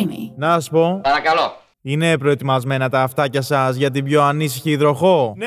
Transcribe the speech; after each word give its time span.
creamy. 0.00 0.32
Να 0.36 0.60
σου 0.60 0.70
πω, 0.70 1.00
Παρακαλώ. 1.02 1.56
είναι 1.82 2.18
προετοιμασμένα 2.18 2.88
τα 2.88 3.02
αυτάκια 3.02 3.42
σας 3.42 3.76
για 3.76 3.90
την 3.90 4.04
πιο 4.04 4.22
ανήσυχη 4.22 4.70
υδροχό; 4.70 5.34
Ναι! 5.36 5.46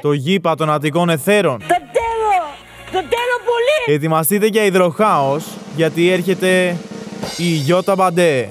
Το 0.00 0.12
γήπα 0.12 0.54
των 0.54 0.70
Αττικών 0.70 1.08
Εθέρων. 1.08 1.58
Το 1.58 1.66
τέλο! 1.66 2.40
Το 2.86 2.98
τέλο 3.08 3.36
πολύ! 3.44 3.94
Ετοιμαστείτε 3.96 4.46
για 4.46 4.64
υδροχάος, 4.64 5.44
γιατί 5.76 6.10
έρχεται 6.10 6.76
η 7.36 7.44
Γιώτα 7.44 7.94
Μπαντέ. 7.94 8.48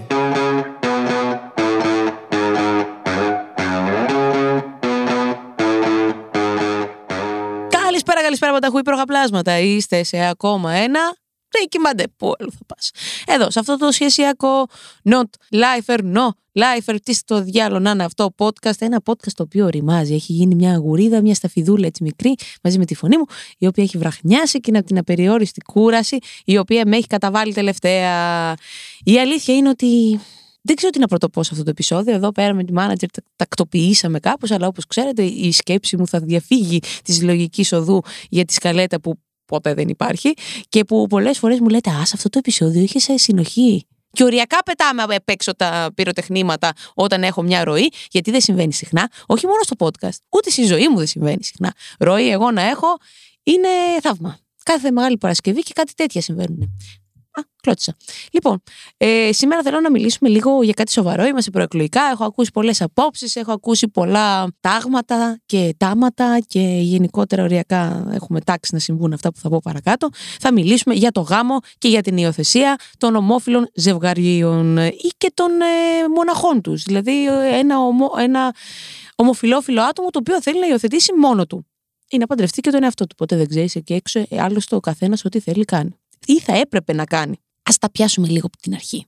Καλησπέρα, 7.69 8.21
καλησπέρα 8.21 8.51
Πανταχού, 8.51 8.77
υπεροχαπλάσματα. 8.77 9.59
Είστε 9.59 10.03
σε 10.03 10.27
ακόμα 10.29 10.71
ένα. 10.73 10.99
Δεν 11.51 11.67
κοιμάται. 11.69 12.03
Πού 12.17 12.33
αλλού 12.39 12.51
θα 12.51 12.65
πας. 12.67 12.91
Εδώ, 13.25 13.51
σε 13.51 13.59
αυτό 13.59 13.77
το 13.77 13.91
σχεσιακό 13.91 14.67
Not 15.09 15.29
Lifer, 15.49 15.99
No 15.99 16.29
Lifer, 16.53 16.95
τι 17.03 17.13
στο 17.13 17.41
διάλογο 17.41 17.79
να 17.79 17.91
είναι 17.91 18.03
αυτό 18.03 18.33
podcast. 18.37 18.79
Ένα 18.79 19.01
podcast 19.05 19.31
το 19.35 19.43
οποίο 19.43 19.67
ρημάζει. 19.67 20.13
Έχει 20.13 20.33
γίνει 20.33 20.55
μια 20.55 20.73
αγουρίδα, 20.73 21.21
μια 21.21 21.35
σταφιδούλα 21.35 21.87
έτσι 21.87 22.03
μικρή, 22.03 22.35
μαζί 22.63 22.77
με 22.77 22.85
τη 22.85 22.95
φωνή 22.95 23.17
μου, 23.17 23.25
η 23.57 23.67
οποία 23.67 23.83
έχει 23.83 23.97
βραχνιάσει 23.97 24.59
και 24.59 24.65
είναι 24.67 24.77
από 24.77 24.87
την 24.87 24.97
απεριόριστη 24.97 25.61
κούραση, 25.61 26.17
η 26.45 26.57
οποία 26.57 26.83
με 26.85 26.97
έχει 26.97 27.07
καταβάλει 27.07 27.53
τελευταία. 27.53 28.55
Η 29.03 29.19
αλήθεια 29.19 29.55
είναι 29.55 29.69
ότι 29.69 30.19
δεν 30.61 30.75
ξέρω 30.75 30.91
τι 30.91 30.99
να 30.99 31.07
πρωτοπώ 31.07 31.43
σε 31.43 31.49
αυτό 31.51 31.63
το 31.63 31.69
επεισόδιο. 31.69 32.13
Εδώ 32.13 32.31
πέρα 32.31 32.53
με 32.53 32.63
τη 32.63 32.73
manager 32.75 33.05
τα 33.13 33.21
τακτοποιήσαμε 33.35 34.19
κάπως, 34.19 34.51
αλλά 34.51 34.67
όπως 34.67 34.85
ξέρετε, 34.85 35.23
η 35.23 35.51
σκέψη 35.51 35.97
μου 35.97 36.07
θα 36.07 36.19
διαφύγει 36.19 36.79
της 37.03 37.21
λογικής 37.21 37.71
οδού 37.71 38.01
για 38.29 38.45
τη 38.45 38.53
σκαλέτα 38.53 39.01
που 39.01 39.19
ποτέ 39.51 39.73
δεν 39.73 39.87
υπάρχει 39.87 40.33
και 40.69 40.83
που 40.83 41.07
πολλές 41.07 41.37
φορές 41.37 41.59
μου 41.59 41.67
λέτε 41.67 41.89
Α, 41.89 42.05
σε 42.05 42.13
αυτό 42.15 42.29
το 42.29 42.37
επεισόδιο 42.37 42.81
είχε 42.81 42.99
σε 42.99 43.17
συνοχή. 43.17 43.85
Και 44.11 44.23
οριακά 44.23 44.57
πετάμε 44.65 45.03
απ' 45.03 45.29
έξω 45.29 45.55
τα 45.55 45.91
πυροτεχνήματα 45.95 46.73
όταν 46.93 47.23
έχω 47.23 47.41
μια 47.41 47.63
ροή, 47.63 47.91
γιατί 48.11 48.31
δεν 48.31 48.41
συμβαίνει 48.41 48.73
συχνά, 48.73 49.09
όχι 49.25 49.45
μόνο 49.45 49.59
στο 49.61 49.75
podcast, 49.79 50.17
ούτε 50.29 50.49
στη 50.49 50.65
ζωή 50.65 50.89
μου 50.89 50.97
δεν 50.97 51.07
συμβαίνει 51.07 51.43
συχνά. 51.43 51.73
Ροή 51.99 52.29
εγώ 52.29 52.51
να 52.51 52.61
έχω 52.61 52.87
είναι 53.43 53.67
θαύμα. 54.01 54.37
Κάθε 54.63 54.91
μεγάλη 54.91 55.17
Παρασκευή 55.17 55.61
και 55.61 55.73
κάτι 55.73 55.93
τέτοια 55.93 56.21
συμβαίνουν. 56.21 56.77
Α, 57.33 57.41
κλώτησα. 57.61 57.95
Λοιπόν, 58.31 58.61
ε, 58.97 59.29
σήμερα 59.31 59.61
θέλω 59.61 59.79
να 59.79 59.91
μιλήσουμε 59.91 60.29
λίγο 60.29 60.63
για 60.63 60.73
κάτι 60.73 60.91
σοβαρό. 60.91 61.25
Είμαστε 61.25 61.51
προεκλογικά. 61.51 62.01
Έχω 62.11 62.23
ακούσει 62.23 62.51
πολλές 62.51 62.81
απόψεις, 62.81 63.35
έχω 63.35 63.51
ακούσει 63.51 63.87
πολλά 63.87 64.47
τάγματα 64.59 65.39
και 65.45 65.75
τάματα 65.77 66.39
και 66.47 66.59
γενικότερα 66.81 67.43
οριακά 67.43 68.07
έχουμε 68.11 68.41
τάξει 68.41 68.73
να 68.73 68.79
συμβούν 68.79 69.13
αυτά 69.13 69.31
που 69.31 69.39
θα 69.39 69.49
πω 69.49 69.59
παρακάτω. 69.63 70.09
Θα 70.39 70.53
μιλήσουμε 70.53 70.95
για 70.95 71.11
το 71.11 71.21
γάμο 71.21 71.59
και 71.77 71.87
για 71.87 72.01
την 72.01 72.17
υιοθεσία 72.17 72.75
των 72.97 73.15
ομόφυλων 73.15 73.69
ζευγαρίων 73.73 74.77
ή 74.77 75.09
και 75.17 75.31
των 75.33 75.51
ε, 75.61 76.07
μοναχών 76.15 76.61
τους. 76.61 76.83
Δηλαδή, 76.83 77.27
ένα, 77.51 77.79
ομο, 77.79 78.11
ένα 78.17 78.53
ομοφυλόφιλο 79.15 79.81
άτομο 79.81 80.09
το 80.09 80.19
οποίο 80.19 80.41
θέλει 80.41 80.59
να 80.59 80.67
υιοθετήσει 80.67 81.13
μόνο 81.13 81.45
του. 81.45 81.65
Ή 82.09 82.17
να 82.17 82.25
παντρευτεί 82.25 82.61
και 82.61 82.69
τον 82.71 82.83
εαυτό 82.83 83.07
του. 83.07 83.15
Ποτέ 83.15 83.35
δεν 83.35 83.47
ξέρει 83.47 83.69
εκεί 83.73 83.93
έξω, 83.93 84.19
ε, 84.29 84.41
άλλωστε 84.41 84.75
ο 84.75 84.79
καθένας 84.79 85.25
ό,τι 85.25 85.39
θέλει 85.39 85.65
κάνει 85.65 86.00
ή 86.25 86.39
θα 86.39 86.57
έπρεπε 86.57 86.93
να 86.93 87.03
κάνει. 87.03 87.35
Ας 87.63 87.77
τα 87.77 87.91
πιάσουμε 87.91 88.27
λίγο 88.27 88.47
από 88.47 88.57
την 88.57 88.73
αρχή. 88.73 89.05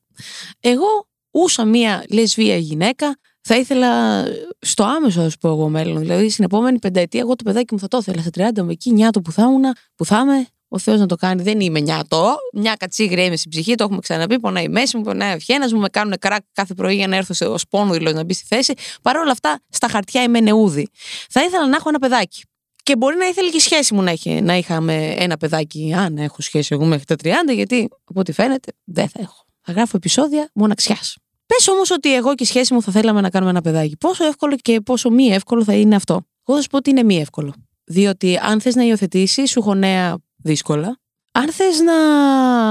Εγώ 0.59 1.07
ούσα 1.31 1.65
μία 1.65 2.05
λεσβία 2.09 2.57
γυναίκα, 2.57 3.17
θα 3.41 3.57
ήθελα 3.57 4.23
στο 4.59 4.83
άμεσο, 4.83 5.21
ας 5.21 5.37
πω 5.37 5.49
εγώ 5.49 5.69
μέλλον. 5.69 5.99
Δηλαδή, 5.99 6.29
στην 6.29 6.43
επόμενη 6.43 6.79
πενταετία, 6.79 7.19
εγώ 7.19 7.35
το 7.35 7.43
παιδάκι 7.43 7.73
μου 7.73 7.79
θα 7.79 7.87
το 7.87 7.97
ήθελα. 7.97 8.21
Στα 8.21 8.51
30 8.53 8.63
μου 8.63 8.69
εκεί, 8.69 8.91
νιάτο 8.91 9.21
που 9.21 9.31
θα 9.31 9.43
ήμουν, 9.43 9.63
που 9.95 10.05
θα 10.05 10.19
είμαι, 10.19 10.47
ο 10.67 10.79
Θεός 10.79 10.99
να 10.99 11.05
το 11.05 11.15
κάνει. 11.15 11.41
Δεν 11.41 11.59
είμαι 11.59 11.79
νιάτο. 11.79 12.35
Μια 12.53 12.75
κατσίγρια 12.75 13.23
είμαι 13.23 13.35
στην 13.35 13.51
ψυχή, 13.51 13.75
το 13.75 13.83
έχουμε 13.83 13.99
ξαναπεί. 13.99 14.39
Πονάει 14.39 14.63
η 14.63 14.69
μέση 14.69 14.97
μου, 14.97 15.03
πονάει 15.03 15.31
ο 15.31 15.35
ευχένα 15.35 15.67
μου, 15.71 15.79
με 15.79 15.89
κάνουν 15.89 16.13
κράκ 16.19 16.41
κάθε 16.51 16.73
πρωί 16.73 16.95
για 16.95 17.07
να 17.07 17.15
έρθω 17.15 17.53
ως 17.53 17.67
πόνοδηλο 17.67 18.11
να 18.11 18.23
μπει 18.23 18.33
στη 18.33 18.45
θέση. 18.47 18.73
Παρ' 19.01 19.17
όλα 19.17 19.31
αυτά, 19.31 19.59
στα 19.69 19.87
χαρτιά 19.87 20.23
είμαι 20.23 20.39
νεούδη. 20.39 20.87
Θα 21.29 21.43
ήθελα 21.43 21.67
να 21.67 21.75
έχω 21.75 21.89
ένα 21.89 21.99
παιδάκι. 21.99 22.43
Και 22.83 22.95
μπορεί 22.95 23.17
να 23.17 23.25
ήθελε 23.25 23.49
και 23.49 23.57
η 23.57 23.59
σχέση 23.59 23.93
μου 23.93 24.01
να, 24.01 24.11
είχε, 24.11 24.41
να 24.41 24.57
είχαμε 24.57 25.13
ένα 25.17 25.37
παιδάκι, 25.37 25.93
αν 25.97 26.17
έχω 26.17 26.41
σχέση 26.41 26.69
εγώ 26.71 26.85
μέχρι 26.85 27.05
τα 27.05 27.15
30, 27.23 27.27
γιατί 27.53 27.89
από 28.03 28.19
ό,τι 28.19 28.31
φαίνεται 28.31 28.71
δεν 28.83 29.07
θα 29.07 29.19
έχω. 29.21 29.45
Θα 29.61 29.71
γράφω 29.71 29.97
επεισόδια 29.97 30.49
μοναξιάς. 30.53 31.17
Πες 31.45 31.67
όμως 31.67 31.91
ότι 31.91 32.15
εγώ 32.15 32.35
και 32.35 32.43
η 32.43 32.45
σχέση 32.45 32.73
μου 32.73 32.81
θα 32.81 32.91
θέλαμε 32.91 33.21
να 33.21 33.29
κάνουμε 33.29 33.51
ένα 33.51 33.61
παιδάκι. 33.61 33.97
Πόσο 33.97 34.25
εύκολο 34.25 34.55
και 34.55 34.81
πόσο 34.81 35.09
μη 35.09 35.25
εύκολο 35.27 35.63
θα 35.63 35.73
είναι 35.73 35.95
αυτό. 35.95 36.13
Εγώ 36.47 36.57
θα 36.57 36.63
σου 36.63 36.69
πω 36.69 36.77
ότι 36.77 36.89
είναι 36.89 37.03
μη 37.03 37.19
εύκολο. 37.19 37.53
Διότι 37.83 38.37
αν 38.37 38.61
θες 38.61 38.75
να 38.75 38.83
υιοθετήσεις, 38.83 39.49
σου 39.49 39.59
έχω 39.59 39.73
νέα 39.73 40.17
δύσκολα. 40.35 40.99
Αν 41.31 41.51
θες 41.51 41.79
να 41.79 41.93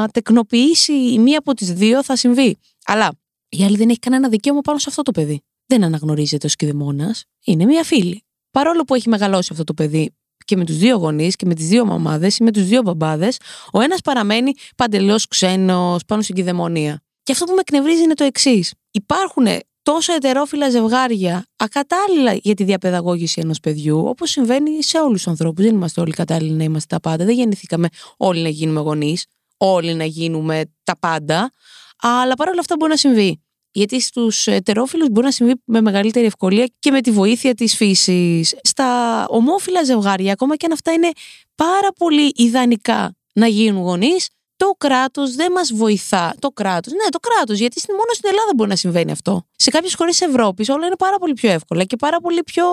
τεκνοποιήσει 0.09 0.93
η 0.93 1.19
μία 1.19 1.39
από 1.39 1.55
τις 1.55 1.73
δύο, 1.73 2.05
θα 2.05 2.17
συμβεί. 2.17 2.59
Αλλά 2.85 3.13
η 3.49 3.65
άλλη 3.65 3.77
δεν 3.77 3.89
έχει 3.89 3.99
κανένα 3.99 4.29
δικαίωμα 4.29 4.61
πάνω 4.61 4.79
σε 4.79 4.87
αυτό 4.89 5.03
το 5.03 5.11
παιδί. 5.11 5.43
Δεν 5.67 5.85
αναγνωρίζεται 5.85 6.47
ως 6.47 6.57
κηδεμόνα. 6.57 7.15
Είναι 7.45 7.65
μία 7.65 7.85
φίλη 7.85 8.23
παρόλο 8.53 8.83
που 8.83 8.95
έχει 8.95 9.09
μεγαλώσει 9.09 9.49
αυτό 9.53 9.65
το 9.65 9.75
παιδί 9.75 10.15
και 10.45 10.57
με 10.57 10.65
τους 10.65 10.77
δύο 10.77 10.97
γονείς 10.97 11.37
και 11.37 11.47
με 11.47 11.55
τις 11.55 11.69
δύο 11.69 11.85
μαμάδες 11.85 12.39
ή 12.39 12.43
με 12.43 12.51
τους 12.51 12.65
δύο 12.67 12.83
μπαμπάδες, 12.83 13.39
ο 13.73 13.81
ένας 13.81 14.01
παραμένει 14.01 14.53
παντελώς 14.77 15.27
ξένος 15.29 16.05
πάνω 16.07 16.23
στην 16.23 16.35
κυδαιμονία. 16.35 17.03
Και 17.23 17.33
αυτό 17.33 17.45
που 17.45 17.53
με 17.53 17.61
εκνευρίζει 17.61 18.03
είναι 18.03 18.15
το 18.15 18.25
εξής. 18.25 18.75
Υπάρχουν 18.91 19.47
τόσο 19.83 20.15
ετερόφιλα 20.15 20.71
ζευγάρια 20.71 21.47
ακατάλληλα 21.57 22.33
για 22.33 22.55
τη 22.55 22.65
διαπαιδαγώγηση 22.65 23.41
ενός 23.41 23.61
παιδιού, 23.61 24.05
όπως 24.07 24.31
συμβαίνει 24.31 24.83
σε 24.83 24.99
όλους 24.99 25.23
τους 25.23 25.27
ανθρώπους. 25.27 25.65
Δεν 25.65 25.75
είμαστε 25.75 26.01
όλοι 26.01 26.13
κατάλληλοι 26.13 26.53
να 26.53 26.65
είμαστε 26.65 26.95
τα 26.95 27.01
πάντα. 27.01 27.25
Δεν 27.25 27.35
γεννηθήκαμε 27.35 27.89
όλοι 28.17 28.43
να 28.43 28.49
γίνουμε 28.49 28.81
γονείς, 28.81 29.27
όλοι 29.57 29.95
να 29.95 30.05
γίνουμε 30.05 30.63
τα 30.85 30.99
πάντα. 30.99 31.53
Αλλά 32.01 32.35
παρόλα 32.35 32.61
αυτά 32.61 32.75
μπορεί 32.79 32.91
να 32.91 32.97
συμβεί. 32.97 33.43
Γιατί 33.73 34.01
στους 34.01 34.47
ετερόφιλους 34.47 35.09
μπορεί 35.11 35.27
να 35.27 35.33
συμβεί 35.33 35.53
με 35.65 35.81
μεγαλύτερη 35.81 36.27
ευκολία 36.27 36.71
και 36.79 36.91
με 36.91 37.01
τη 37.01 37.11
βοήθεια 37.11 37.55
της 37.55 37.77
φύσης. 37.77 38.55
Στα 38.63 39.25
ομόφυλα 39.29 39.85
ζευγάρια, 39.85 40.33
ακόμα 40.33 40.57
και 40.57 40.67
αν 40.67 40.73
αυτά 40.73 40.93
είναι 40.93 41.11
πάρα 41.55 41.89
πολύ 41.99 42.33
ιδανικά 42.35 43.15
να 43.33 43.47
γίνουν 43.47 43.83
γονείς, 43.83 44.29
το 44.57 44.71
κράτος 44.79 45.35
δεν 45.35 45.53
μας 45.53 45.73
βοηθά. 45.73 46.35
Το 46.39 46.49
κράτος. 46.49 46.93
Ναι, 46.93 47.09
το 47.11 47.19
κράτος, 47.19 47.59
γιατί 47.59 47.83
μόνο 47.89 48.13
στην 48.13 48.29
Ελλάδα 48.33 48.51
μπορεί 48.57 48.69
να 48.69 48.77
συμβαίνει 48.77 49.11
αυτό. 49.11 49.47
Σε 49.57 49.71
κάποιες 49.71 49.95
χώρες 49.95 50.21
Ευρώπης 50.21 50.69
όλα 50.69 50.87
είναι 50.87 50.97
πάρα 50.97 51.19
πολύ 51.19 51.33
πιο 51.33 51.51
εύκολα 51.51 51.85
και 51.85 51.97
πάρα 51.97 52.21
πολύ 52.21 52.43
πιο 52.43 52.65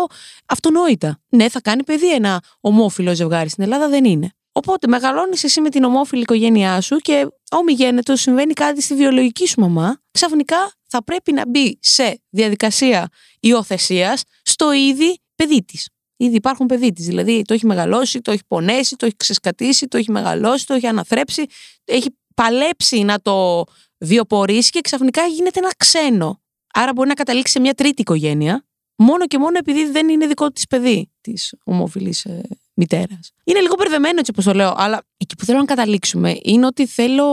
αυτονόητα. 0.46 1.20
Ναι, 1.30 1.50
θα 1.50 1.62
κάνει 1.62 1.84
παιδί 1.84 2.14
ένα 2.14 2.42
ομόφυλο 2.60 3.16
ζευγάρι. 3.16 3.50
Στην 3.50 3.64
Ελλάδα 3.64 3.90
δεν 3.90 4.06
είναι. 4.06 4.32
Οπότε 4.52 4.88
μεγαλώνεις 4.88 5.44
εσύ 5.44 5.62
με 5.62 5.70
την 5.70 5.84
ομόφυλη 5.84 6.22
οικογένειά 6.22 6.82
σου 6.82 6.96
και 6.96 7.28
ομιγένετος 7.52 8.22
συμβαίνει 8.22 8.54
κάτι 8.54 8.82
στη 8.82 8.96
βιολογική 8.96 9.48
σου 9.48 9.60
μαμά, 9.60 10.02
ξαφνικά 10.12 10.72
θα 10.90 11.04
πρέπει 11.04 11.32
να 11.32 11.48
μπει 11.48 11.78
σε 11.82 12.22
διαδικασία 12.30 13.10
υιοθεσίας 13.40 14.24
στο 14.44 14.72
ήδη 14.72 15.20
παιδί 15.36 15.64
της. 15.64 15.90
Ήδη 16.18 16.36
υπάρχουν 16.36 16.66
παιδί 16.66 16.92
της. 16.92 17.06
Δηλαδή 17.06 17.42
το 17.42 17.54
έχει 17.54 17.66
μεγαλώσει, 17.66 18.22
το 18.22 18.32
έχει 18.32 18.42
πονέσει, 18.48 18.96
το 18.96 19.06
έχει 19.06 19.16
ξεσκατήσει, 19.18 19.88
το 19.88 19.98
έχει 19.98 20.12
μεγαλώσει, 20.12 20.66
το 20.66 20.74
έχει 20.74 20.88
αναθρέψει, 20.88 21.46
έχει 21.86 22.18
παλέψει 22.36 23.04
να 23.04 23.22
το 23.22 23.64
βιοπορήσει 23.98 24.70
και 24.70 24.82
ξαφνικά 24.82 25.26
γίνεται 25.26 25.60
ένα 25.60 25.72
ξένο. 25.78 26.42
Άρα 26.74 26.94
μπορεί 26.94 27.08
να 27.08 27.14
καταλήξει 27.14 27.54
σε 27.54 27.60
μια 27.60 27.74
τρίτη 27.74 28.02
οικογένεια, 28.02 28.66
μόνο 28.96 29.28
και 29.28 29.38
μόνο 29.38 29.58
επειδή 29.58 29.86
δεν 29.86 30.10
είναι 30.10 30.28
δικό 30.28 30.52
της 30.52 30.68
παιδί 30.68 31.12
της 31.22 31.54
ομόφυλη 31.64 32.16
ε, 32.24 32.40
μητέρας. 32.74 33.32
Είναι 33.44 33.60
λίγο 33.60 33.76
μπερδεμένο 33.78 34.20
έτσι 34.20 34.32
όπως 34.32 34.46
το 34.46 34.54
λέω, 34.54 34.74
αλλά 34.78 35.02
εκεί 35.18 35.36
που 35.36 35.46
θέλω 35.46 35.58
να 35.58 35.66
καταλήξουμε 35.66 36.38
είναι 36.42 36.66
ότι 36.66 36.86
θέλω 36.88 37.28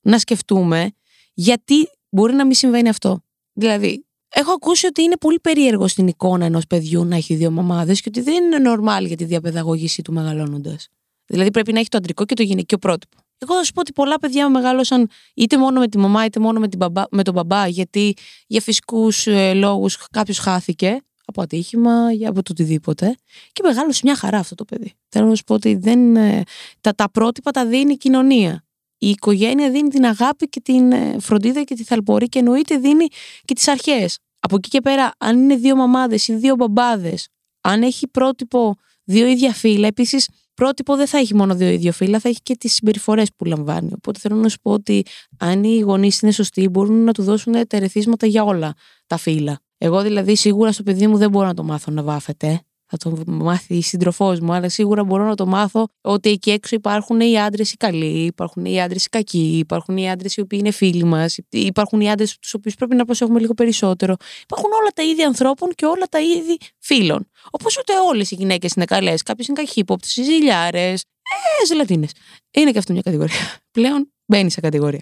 να 0.00 0.18
σκεφτούμε 0.18 0.90
γιατί 1.34 1.88
μπορεί 2.16 2.34
να 2.34 2.44
μην 2.44 2.54
συμβαίνει 2.54 2.88
αυτό. 2.88 3.20
Δηλαδή, 3.52 4.06
έχω 4.28 4.52
ακούσει 4.52 4.86
ότι 4.86 5.02
είναι 5.02 5.16
πολύ 5.16 5.40
περίεργο 5.40 5.88
στην 5.88 6.06
εικόνα 6.06 6.44
ενός 6.44 6.66
παιδιού 6.66 7.04
να 7.04 7.16
έχει 7.16 7.34
δύο 7.34 7.50
μαμάδες 7.50 8.00
και 8.00 8.08
ότι 8.08 8.20
δεν 8.20 8.44
είναι 8.44 8.56
normal 8.70 9.06
για 9.06 9.16
τη 9.16 9.24
διαπαιδαγώγησή 9.24 10.02
του 10.02 10.12
μεγαλώνοντας. 10.12 10.88
Δηλαδή, 11.26 11.50
πρέπει 11.50 11.72
να 11.72 11.78
έχει 11.78 11.88
το 11.88 11.96
αντρικό 11.96 12.24
και 12.24 12.34
το 12.34 12.42
γυναικείο 12.42 12.78
πρότυπο. 12.78 13.16
Εγώ 13.38 13.54
θα 13.54 13.64
σου 13.64 13.72
πω 13.72 13.80
ότι 13.80 13.92
πολλά 13.92 14.18
παιδιά 14.18 14.48
μεγάλωσαν 14.48 15.08
είτε 15.34 15.58
μόνο 15.58 15.80
με 15.80 15.88
τη 15.88 15.98
μαμά 15.98 16.24
είτε 16.24 16.40
μόνο 16.40 16.60
με, 16.60 16.68
την 16.68 16.78
μπαμπά, 16.78 17.02
με 17.10 17.22
τον 17.22 17.34
μπαμπά, 17.34 17.66
γιατί 17.66 18.14
για 18.46 18.60
φυσικούς 18.60 19.26
ε, 19.26 19.52
λόγους 19.54 20.06
κάποιος 20.10 20.38
χάθηκε 20.38 21.00
από 21.24 21.42
ατύχημα 21.42 22.12
ή 22.18 22.26
από 22.26 22.42
το 22.42 22.48
οτιδήποτε. 22.50 23.16
Και 23.52 23.62
μεγάλωσε 23.64 24.00
μια 24.04 24.16
χαρά 24.16 24.38
αυτό 24.38 24.54
το 24.54 24.64
παιδί. 24.64 24.94
Θέλω 25.08 25.26
να 25.26 25.34
σου 25.34 25.44
πω 25.44 25.54
ότι 25.54 25.74
δεν, 25.74 26.16
ε, 26.16 26.42
τα, 26.80 26.94
τα 26.94 27.10
πρότυπα 27.10 27.50
τα 27.50 27.66
δίνει 27.66 27.92
η 27.92 27.96
κοινωνία. 27.96 28.65
Η 28.98 29.08
οικογένεια 29.08 29.70
δίνει 29.70 29.88
την 29.88 30.04
αγάπη 30.04 30.48
και 30.48 30.60
την 30.60 30.92
ε, 30.92 31.16
φροντίδα 31.20 31.62
και 31.62 31.74
τη 31.74 31.84
θαλπορή 31.84 32.28
και 32.28 32.38
εννοείται 32.38 32.76
δίνει 32.76 33.06
και 33.44 33.54
τις 33.54 33.68
αρχές. 33.68 34.18
Από 34.40 34.56
εκεί 34.56 34.68
και 34.68 34.80
πέρα, 34.80 35.12
αν 35.18 35.38
είναι 35.38 35.56
δύο 35.56 35.76
μαμάδες 35.76 36.28
ή 36.28 36.34
δύο 36.34 36.54
μπαμπάδες, 36.54 37.28
αν 37.60 37.82
έχει 37.82 38.08
πρότυπο 38.08 38.76
δύο 39.04 39.26
ίδια 39.26 39.52
φύλλα, 39.52 39.86
επίσης 39.86 40.28
πρότυπο 40.54 40.96
δεν 40.96 41.06
θα 41.06 41.18
έχει 41.18 41.34
μόνο 41.34 41.54
δύο 41.54 41.68
ίδια 41.68 41.92
φύλλα, 41.92 42.18
θα 42.18 42.28
έχει 42.28 42.40
και 42.42 42.56
τις 42.56 42.74
συμπεριφορές 42.74 43.28
που 43.36 43.44
λαμβάνει. 43.44 43.90
Οπότε 43.94 44.18
θέλω 44.18 44.36
να 44.36 44.48
σου 44.48 44.58
πω 44.62 44.72
ότι 44.72 45.04
αν 45.38 45.64
οι 45.64 45.78
γονείς 45.78 46.20
είναι 46.20 46.32
σωστοί, 46.32 46.68
μπορούν 46.68 47.04
να 47.04 47.12
του 47.12 47.22
δώσουν 47.22 47.52
τα 47.52 47.76
ερεθίσματα 47.76 48.26
για 48.26 48.44
όλα 48.44 48.74
τα 49.06 49.16
φύλλα. 49.16 49.60
Εγώ 49.78 50.02
δηλαδή 50.02 50.36
σίγουρα 50.36 50.72
στο 50.72 50.82
παιδί 50.82 51.06
μου 51.06 51.16
δεν 51.16 51.30
μπορώ 51.30 51.46
να 51.46 51.54
το 51.54 51.62
μάθω 51.62 51.92
να 51.92 52.02
βάφεται. 52.02 52.65
Θα 52.86 52.96
το 52.96 53.22
μάθει 53.26 53.74
η 53.74 53.82
σύντροφό 53.82 54.36
μου, 54.42 54.52
αλλά 54.52 54.68
σίγουρα 54.68 55.04
μπορώ 55.04 55.24
να 55.24 55.34
το 55.34 55.46
μάθω 55.46 55.88
ότι 56.00 56.30
εκεί 56.30 56.50
έξω 56.50 56.76
υπάρχουν 56.76 57.20
οι 57.20 57.40
άντρε 57.40 57.62
οι 57.62 57.76
καλοί, 57.78 58.24
υπάρχουν 58.24 58.64
οι 58.64 58.82
άντρε 58.82 58.98
οι 58.98 59.08
κακοί, 59.10 59.58
υπάρχουν 59.58 59.96
οι 59.96 60.10
άντρε 60.10 60.28
οι 60.36 60.40
οποίοι 60.40 60.58
είναι 60.62 60.70
φίλοι 60.70 61.04
μα, 61.04 61.26
υπάρχουν 61.50 62.00
οι 62.00 62.10
άντρε 62.10 62.26
του 62.26 62.48
οποίου 62.52 62.72
πρέπει 62.78 62.94
να 62.94 63.04
προσέχουμε 63.04 63.40
λίγο 63.40 63.54
περισσότερο. 63.54 64.16
Υπάρχουν 64.42 64.70
όλα 64.80 64.90
τα 64.94 65.02
είδη 65.02 65.22
ανθρώπων 65.22 65.70
και 65.74 65.86
όλα 65.86 66.06
τα 66.10 66.20
είδη 66.20 66.56
φίλων. 66.78 67.30
Όπω 67.50 67.66
ούτε 67.78 67.92
όλε 68.08 68.22
οι 68.22 68.34
γυναίκε 68.34 68.68
είναι 68.76 68.84
καλέ. 68.84 69.14
Κάποιε 69.24 69.44
είναι 69.48 69.62
καχύποπτε, 69.62 70.06
ζηλιάρε, 70.08 70.92
ε, 70.92 71.66
ζελατίνε. 71.66 72.06
Είναι 72.50 72.70
και 72.70 72.78
αυτό 72.78 72.92
μια 72.92 73.02
κατηγορία. 73.02 73.56
Πλέον 73.70 74.10
μπαίνει 74.26 74.50
σε 74.50 74.60
κατηγορία. 74.60 75.00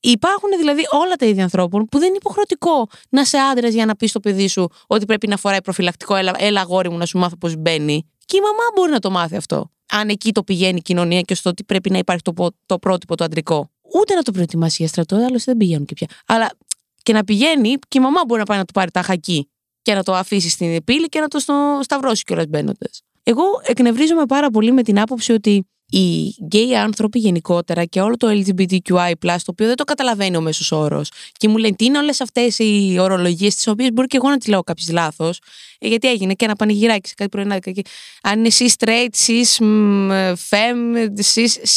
Υπάρχουν 0.00 0.48
δηλαδή 0.58 0.82
όλα 0.90 1.14
τα 1.14 1.26
είδη 1.26 1.40
ανθρώπων 1.40 1.84
που 1.84 1.98
δεν 1.98 2.08
είναι 2.08 2.16
υποχρεωτικό 2.16 2.88
να 3.08 3.24
σε 3.24 3.38
άντρες 3.38 3.74
για 3.74 3.86
να 3.86 3.96
πεις 3.96 4.10
στο 4.10 4.20
παιδί 4.20 4.48
σου 4.48 4.68
ότι 4.86 5.04
πρέπει 5.04 5.26
να 5.26 5.36
φοράει 5.36 5.62
προφυλακτικό. 5.62 6.14
Έλα, 6.14 6.32
έλα 6.38 6.60
αγόρι 6.60 6.90
μου 6.90 6.96
να 6.96 7.06
σου 7.06 7.18
μάθω 7.18 7.36
πώς 7.36 7.56
μπαίνει. 7.56 8.10
Και 8.24 8.36
η 8.36 8.40
μαμά 8.40 8.62
μπορεί 8.74 8.90
να 8.90 8.98
το 8.98 9.10
μάθει 9.10 9.36
αυτό. 9.36 9.70
Αν 9.92 10.08
εκεί 10.08 10.32
το 10.32 10.42
πηγαίνει 10.42 10.76
η 10.78 10.82
κοινωνία 10.82 11.20
και 11.20 11.34
στο 11.34 11.50
ότι 11.50 11.64
πρέπει 11.64 11.90
να 11.90 11.98
υπάρχει 11.98 12.22
το, 12.22 12.50
το 12.66 12.78
πρότυπο 12.78 13.14
το 13.14 13.24
αντρικό. 13.24 13.70
Ούτε 13.94 14.14
να 14.14 14.22
το 14.22 14.32
προετοιμάσει 14.32 14.76
για 14.78 14.88
στρατό, 14.88 15.16
άλλωστε 15.16 15.42
δεν 15.44 15.56
πηγαίνουν 15.56 15.84
και 15.84 15.94
πια. 15.94 16.06
Αλλά 16.26 16.50
και 17.02 17.12
να 17.12 17.24
πηγαίνει 17.24 17.74
και 17.88 17.98
η 17.98 18.00
μαμά 18.00 18.20
μπορεί 18.26 18.40
να 18.40 18.46
πάει 18.46 18.58
να 18.58 18.64
του 18.64 18.72
πάρει 18.72 18.90
τα 18.90 19.02
χακί 19.02 19.50
και 19.82 19.94
να 19.94 20.02
το 20.02 20.14
αφήσει 20.14 20.48
στην 20.48 20.84
πύλη 20.84 21.06
και 21.06 21.20
να 21.20 21.28
το 21.28 21.38
στο, 21.38 21.78
σταυρώσει 21.82 22.22
κιόλας 22.22 22.46
μπαίνοντας. 22.48 23.02
Εγώ 23.22 23.42
εκνευρίζομαι 23.62 24.26
πάρα 24.26 24.50
πολύ 24.50 24.72
με 24.72 24.82
την 24.82 25.00
άποψη 25.00 25.32
ότι 25.32 25.66
οι 25.90 26.34
γκέι 26.44 26.76
άνθρωποι 26.76 27.18
γενικότερα 27.18 27.84
και 27.84 28.00
όλο 28.00 28.16
το 28.16 28.28
LGBTQI, 28.28 29.12
το 29.18 29.42
οποίο 29.46 29.66
δεν 29.66 29.76
το 29.76 29.84
καταλαβαίνει 29.84 30.36
ο 30.36 30.40
μέσος 30.40 30.72
όρος. 30.72 31.10
Και 31.32 31.48
μου 31.48 31.56
λένε 31.56 31.74
τι 31.76 31.84
είναι 31.84 31.98
όλες 31.98 32.20
αυτές 32.20 32.58
οι 32.58 32.96
ορολογίες, 33.00 33.54
τις 33.54 33.66
οποίες 33.66 33.92
μπορεί 33.92 34.06
και 34.06 34.16
εγώ 34.16 34.28
να 34.28 34.38
τις 34.38 34.48
λέω 34.48 34.62
κάποιε 34.62 34.92
λάθος. 34.92 35.40
Ε, 35.78 35.88
γιατί 35.88 36.08
έγινε 36.08 36.34
και 36.34 36.44
ένα 36.44 36.56
πανηγυράκι 36.56 37.08
σε 37.08 37.14
κάτι 37.14 37.30
πρωινάδικα. 37.30 37.82
Αν 38.22 38.38
είναι 38.38 38.46
εσύ 38.46 38.74
straight, 38.78 39.08
cis, 39.26 39.64
fem, 40.50 41.06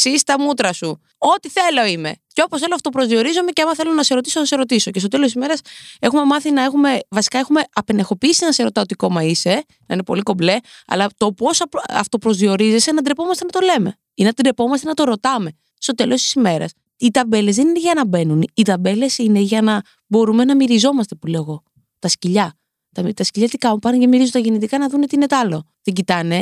cis, 0.02 0.18
τα 0.24 0.40
μούτρα 0.40 0.72
σου. 0.72 1.00
Ό,τι 1.18 1.48
θέλω 1.48 1.86
είμαι. 1.86 2.14
Και 2.32 2.42
όπως 2.44 2.60
θέλω, 2.60 2.74
αυτό 2.74 2.90
προσδιορίζομαι 2.90 3.50
και 3.50 3.62
άμα 3.62 3.74
θέλω 3.74 3.92
να 3.92 4.02
σε 4.02 4.14
ρωτήσω, 4.14 4.40
να 4.40 4.46
σε 4.46 4.56
ρωτήσω. 4.56 4.90
Και 4.90 4.98
στο 4.98 5.08
τέλος 5.08 5.26
της 5.26 5.34
ημέρας 5.34 5.60
έχουμε 5.98 6.24
μάθει 6.24 6.50
να 6.50 6.62
έχουμε, 6.62 6.98
βασικά 7.08 7.38
έχουμε 7.38 7.60
απενεχοποιήσει 7.72 8.44
να 8.44 8.52
σε 8.52 8.62
ρωτάω 8.62 8.84
τι 8.84 8.94
κόμμα 8.94 9.22
είσαι, 9.22 9.64
να 9.86 9.94
είναι 9.94 10.02
πολύ 10.02 10.22
κομπλέ, 10.22 10.56
αλλά 10.86 11.06
το 11.16 11.32
πώς 11.32 11.62
αυτό 11.88 12.18
προσδιορίζεσαι 12.18 12.92
να 12.92 13.02
ντρεπόμαστε 13.02 13.44
να 13.44 13.50
το 13.50 13.60
λέμε. 13.60 13.94
Ή 14.14 14.22
να 14.22 14.32
ντρεπόμαστε 14.32 14.88
να 14.88 14.94
το 14.94 15.04
ρωτάμε. 15.04 15.52
Στο 15.78 15.94
τέλος 15.94 16.22
της 16.22 16.32
ημέρας. 16.32 16.72
Οι 16.96 17.10
ταμπέλες 17.10 17.56
δεν 17.56 17.68
είναι 17.68 17.78
για 17.78 17.92
να 17.94 18.06
μπαίνουν. 18.06 18.44
Οι 18.54 18.62
ταμπέλες 18.62 19.18
είναι 19.18 19.38
για 19.38 19.62
να 19.62 19.82
μπορούμε 20.06 20.44
να 20.44 20.56
μυριζόμαστε, 20.56 21.14
που 21.14 21.26
λέω 21.26 21.40
εγώ. 21.40 21.62
Τα 21.98 22.08
σκυλιά. 22.08 22.59
Τα, 22.92 23.12
τα 23.14 23.24
σκυλιά 23.24 23.48
τι 23.48 23.58
κάνουν, 23.58 23.78
πάνε 23.78 23.98
και 23.98 24.06
μυρίζουν 24.06 24.32
τα 24.32 24.38
γεννητικά 24.38 24.78
να 24.78 24.88
δουν 24.88 25.00
τι 25.00 25.16
είναι 25.16 25.26
τ' 25.26 25.32
άλλο. 25.32 25.66
Δεν 25.82 25.94
κοιτάνε. 25.94 26.36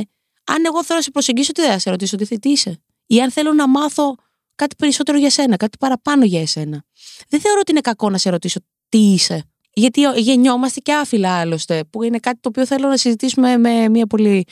Αν 0.44 0.64
εγώ 0.66 0.84
θέλω 0.84 0.98
να 0.98 1.04
σε 1.04 1.10
προσεγγίσω, 1.10 1.52
τι 1.52 1.62
θα 1.62 1.78
σε 1.78 1.90
ρωτήσω, 1.90 2.16
τι, 2.16 2.38
τι 2.38 2.50
είσαι; 2.50 2.80
Ή 3.06 3.20
αν 3.20 3.30
θέλω 3.30 3.52
να 3.52 3.68
μάθω 3.68 4.14
κάτι 4.54 4.76
περισσότερο 4.76 5.18
για 5.18 5.30
σένα, 5.30 5.56
κάτι 5.56 5.78
παραπάνω 5.78 6.24
για 6.24 6.40
εσένα. 6.40 6.84
Δεν 7.28 7.40
θεωρώ 7.40 7.58
ότι 7.60 7.70
είναι 7.70 7.80
κακό 7.80 8.10
να 8.10 8.18
σε 8.18 8.30
ρωτήσω 8.30 8.60
τι 8.88 8.98
είσαι. 8.98 9.44
Γιατί 9.72 10.00
γεννιόμαστε 10.16 10.80
και 10.80 10.92
άφυλα 10.92 11.38
άλλωστε, 11.38 11.84
που 11.84 12.02
είναι 12.02 12.18
κάτι 12.18 12.38
το 12.40 12.48
οποίο 12.48 12.66
θέλω 12.66 12.88
να 12.88 12.96
συζητήσουμε 12.96 13.56
με 13.56 13.88
μια 13.88 14.06
πολύ. 14.06 14.44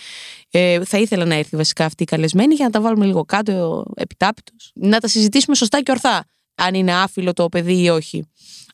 Ε, 0.51 0.85
θα 0.85 0.99
ήθελα 0.99 1.25
να 1.25 1.35
έρθει 1.35 1.57
βασικά 1.57 1.85
αυτή 1.85 2.03
η 2.03 2.07
καλεσμένη 2.07 2.55
για 2.55 2.65
να 2.65 2.71
τα 2.71 2.81
βάλουμε 2.81 3.07
λίγο 3.07 3.25
κάτω 3.25 3.85
επιτάπητος. 3.95 4.71
Να 4.75 5.01
τα 5.01 5.09
συζητήσουμε 5.09 5.57
σωστά 5.57 5.83
και 5.83 5.91
ορθά. 5.91 6.25
Αν 6.55 6.75
είναι 6.75 6.95
άφυλο 6.95 7.33
το 7.33 7.49
παιδί 7.49 7.83
ή 7.83 7.89
όχι. 7.89 8.25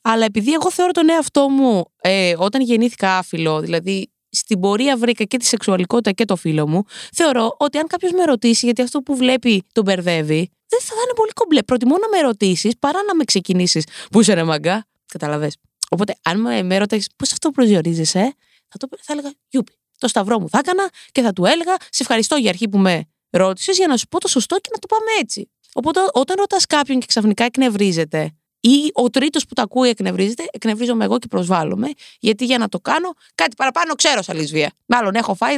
Αλλά 0.03 0.25
επειδή 0.25 0.53
εγώ 0.53 0.71
θεωρώ 0.71 0.93
τον 0.93 1.11
εαυτό 1.11 1.49
μου 1.49 1.85
ε, 2.01 2.35
όταν 2.39 2.63
γεννήθηκα 2.63 3.19
άφυλο, 3.19 3.61
δηλαδή 3.61 4.11
στην 4.29 4.61
πορεία 4.61 4.97
βρήκα 4.97 5.25
και 5.25 5.37
τη 5.37 5.45
σεξουαλικότητα 5.45 6.13
και 6.13 6.25
το 6.25 6.37
φίλο 6.37 6.69
μου, 6.69 6.83
θεωρώ 7.13 7.57
ότι 7.59 7.79
αν 7.79 7.87
κάποιος 7.87 8.13
με 8.13 8.25
ρωτήσει 8.25 8.65
γιατί 8.65 8.83
αυτό 8.83 9.01
που 9.01 9.17
βλέπει 9.17 9.65
τον 9.73 9.85
μπερδεύει, 9.85 10.51
δεν 10.69 10.81
θα 10.81 10.95
είναι 11.05 11.13
πολύ 11.15 11.31
κομπλέ. 11.35 11.63
Προτιμώ 11.63 11.97
να 11.99 12.09
με 12.09 12.23
ρωτήσεις 12.23 12.73
παρά 12.79 13.03
να 13.03 13.15
με 13.15 13.25
ξεκινήσεις. 13.25 13.85
Πού 14.11 14.21
είσαι 14.21 14.35
ρε 14.35 14.45
μαγκά, 14.45 14.87
καταλαβέ. 15.07 15.51
Οπότε, 15.89 16.17
αν 16.23 16.41
με, 16.41 16.63
με 16.63 16.79
ρωτήσει 16.79 17.09
πώς 17.17 17.33
αυτό 17.33 17.51
προσδιορίζεσαι, 17.51 18.35
θα, 18.69 18.79
το, 18.79 18.89
θα 19.01 19.13
έλεγα 19.13 19.33
Γιούπι. 19.49 19.73
Το 19.99 20.09
σταυρό 20.09 20.41
μου 20.41 20.49
θα 20.49 20.59
έκανα 20.59 20.91
και 21.13 21.23
θα 21.23 21.33
του 21.33 21.45
έλεγα 21.45 21.75
Σε 21.81 22.03
ευχαριστώ 22.03 22.37
για 22.37 22.51
αρχή 22.51 22.69
που 22.69 22.79
με 22.79 23.05
ρώτησες 23.31 23.77
για 23.77 23.87
να 23.87 23.97
σου 23.97 24.09
πω 24.09 24.21
το 24.21 24.29
σωστό 24.29 24.57
και 24.57 24.69
να 24.73 24.79
το 24.79 24.87
πάμε 24.87 25.11
έτσι. 25.21 25.51
Οπότε, 25.73 26.01
όταν 26.13 26.37
ρωτάς 26.39 26.67
κάποιον 26.67 26.99
και 26.99 27.07
ξαφνικά 27.07 27.45
εκνευρίζεται, 27.45 28.37
ή 28.65 28.91
ο 28.93 29.11
τρίτος 29.11 29.47
που 29.47 29.55
τα 29.55 29.63
ακούει 29.63 29.89
εκνευρίζεται, 29.89 30.45
εκνευρίζομαι 30.51 31.05
εγώ 31.05 31.19
και 31.19 31.27
προσβάλλομαι, 31.27 31.89
γιατί 32.19 32.45
για 32.45 32.59
να 32.59 32.69
το 32.69 32.81
κάνω 32.81 33.13
κάτι 33.35 33.57
παραπάνω 33.57 33.95
ξέρω 33.95 34.23
σαν 34.23 34.37
λεσβία. 34.37 34.71
Μάλλον 34.87 35.15
έχω 35.15 35.35
φάει 35.35 35.57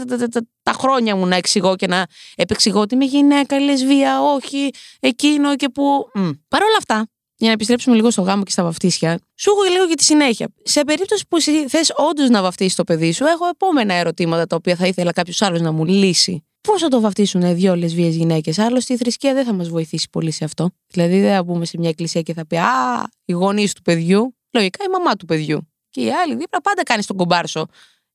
τα, 0.63 0.73
χρόνια 0.73 1.17
μου 1.17 1.27
να 1.27 1.37
εξηγώ 1.37 1.77
και 1.77 1.87
να 1.87 2.07
επεξηγώ 2.37 2.81
ότι 2.81 2.95
είμαι 2.95 3.05
γυναίκα, 3.05 3.61
λεσβία, 3.61 4.23
όχι, 4.23 4.71
εκείνο 5.01 5.57
και 5.57 5.69
που. 5.69 6.11
Παρ' 6.49 6.63
όλα 6.63 6.77
αυτά, 6.79 7.09
για 7.37 7.47
να 7.47 7.53
επιστρέψουμε 7.53 7.97
λίγο 7.97 8.11
στο 8.11 8.23
γάμο 8.23 8.43
και 8.43 8.51
στα 8.51 8.63
βαφτίσια, 8.63 9.19
σου 9.35 9.51
έχω 9.51 9.73
λίγο 9.73 9.85
για 9.85 9.97
τη 9.97 10.05
συνέχεια. 10.05 10.49
Σε 10.63 10.85
περίπτωση 10.85 11.25
που 11.29 11.37
εσύ 11.37 11.69
θες 11.69 11.93
όντως 11.97 12.29
να 12.29 12.43
βαφτίσεις 12.43 12.75
το 12.75 12.85
παιδί 12.85 13.13
σου, 13.13 13.25
έχω 13.25 13.47
επόμενα 13.47 13.95
ερωτήματα 13.95 14.47
τα 14.47 14.57
οποία 14.57 14.77
θα 14.77 14.87
ήθελα 14.87 15.13
κάποιος 15.13 15.43
άλλος 15.43 15.61
να 15.61 15.73
μου 15.73 15.85
λύσει. 15.85 16.45
Πώς 16.69 16.81
θα 16.81 16.89
το 16.89 17.01
βαφτίσουν 17.01 17.55
δύο 17.55 17.77
λεσβείε 17.77 18.09
γυναίκες; 18.09 18.59
Άλλωστε 18.59 18.95
η 18.95 18.97
θρησκεία 18.97 19.35
δεν 19.35 19.45
θα 19.45 19.53
μας 19.53 19.69
βοηθήσει 19.69 20.09
πολύ 20.11 20.31
σε 20.31 20.45
αυτό. 20.45 20.71
Δηλαδή 20.87 21.21
δεν 21.21 21.35
θα 21.35 21.43
μπούμε 21.43 21.65
σε 21.65 21.79
μια 21.79 21.89
εκκλησία 21.89 22.23
και 22.23 22.33
θα 22.33 22.47
πει 22.47 22.57
Α, 22.57 23.11
οι 23.25 23.33
γονείς 23.33 23.73
του 23.73 23.83
παιδιού. 23.83 24.37
Λογικά 24.51 24.85
η 24.85 24.89
μαμά 24.89 25.17
του 25.17 25.25
παιδιού. 25.25 25.69
Και 25.91 26.01
η 26.01 26.11
άλλη 26.13 26.37
δίπλα 26.37 26.61
πάντα 26.61 26.83
κάνεις 26.83 27.07
τον 27.07 27.17
κομπάρσο. 27.17 27.67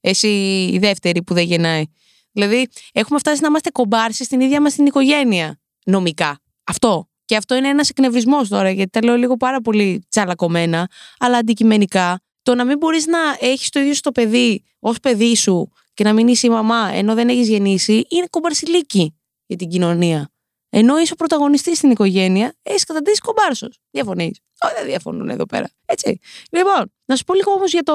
Εσύ 0.02 0.28
η 0.74 0.78
δεύτερη 0.80 1.24
που 1.24 1.34
δεν 1.34 1.44
γεννάει. 1.44 1.84
Δηλαδή 2.32 2.68
έχουμε 2.92 3.20
φτάσει 3.20 3.42
να 3.42 3.48
είμαστε 3.48 3.70
κομπάρσοι 3.70 4.24
στην 4.24 4.40
ίδια 4.40 4.62
μας 4.62 4.74
την 4.74 4.86
οικογένεια. 4.86 5.60
Νομικά. 5.86 6.40
Αυτό. 6.64 7.10
Και 7.26 7.36
αυτό 7.36 7.56
είναι 7.56 7.68
ένας 7.68 7.90
εκνευρισμός 7.90 8.50
τώρα, 8.50 8.70
γιατί 8.72 8.90
τα 8.90 9.04
λέω 9.04 9.16
λίγο 9.16 9.38
πάρα 9.38 9.62
πολύ 9.62 10.06
τσαλακωμένα, 10.10 10.90
αλλά 11.20 11.38
αντικειμενικά. 11.38 12.22
Το 12.42 12.56
να 12.56 12.66
μην 12.66 12.78
μπορείς 12.78 13.06
να 13.06 13.20
έχεις 13.40 13.70
το 13.70 13.80
ίδιο 13.80 13.94
στο 13.94 14.12
παιδί 14.12 14.64
ως 14.80 15.00
παιδί 15.00 15.36
σου 15.36 15.72
και 16.00 16.06
να 16.06 16.14
μην 16.14 16.28
είσαι 16.28 16.48
η 16.48 16.50
μαμά 16.50 16.90
ενώ 16.94 17.14
δεν 17.14 17.30
έχεις 17.30 17.48
γεννήσει, 17.48 18.06
είναι 18.10 18.28
κομπαρσιλίκι 18.30 19.16
για 19.46 19.58
την 19.58 19.70
κοινωνία. 19.70 20.30
Ενώ 20.70 20.98
είσαι 21.00 21.14
ο 21.14 21.16
πρωταγωνιστής 21.16 21.78
στην 21.78 21.92
οικογένεια, 21.92 22.56
έχεις 22.62 22.84
καταντήσει 22.84 23.20
κομπάρσος. 23.22 23.80
Διαφωνείς. 23.92 24.40
Όχι, 24.62 24.74
δεν 24.74 24.86
διαφωνούν 24.86 25.30
εδώ 25.30 25.46
πέρα. 25.46 25.70
Έτσι. 25.86 26.20
Λοιπόν, 26.52 26.94
να 27.06 27.16
σου 27.16 27.24
πω 27.24 27.34
λίγο 27.34 27.52
όμως 27.52 27.72
για 27.72 27.84
το. 27.84 27.94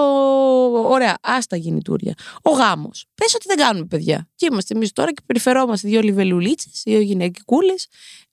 Ωραία, 0.88 1.18
άστα 1.22 1.56
γεννητούρια. 1.56 2.14
Ο 2.42 2.50
γάμος. 2.50 3.06
Πες 3.14 3.34
ότι 3.34 3.44
δεν 3.48 3.56
κάνουμε 3.56 3.86
παιδιά. 3.86 4.28
Και 4.34 4.46
είμαστε 4.50 4.74
εμείς 4.74 4.92
τώρα 4.92 5.12
και 5.12 5.22
περιφερόμαστε 5.26 5.88
δύο 5.88 6.00
λιβελουλίτσες, 6.00 6.82
δύο 6.84 7.00
γυναικούλε. 7.00 7.74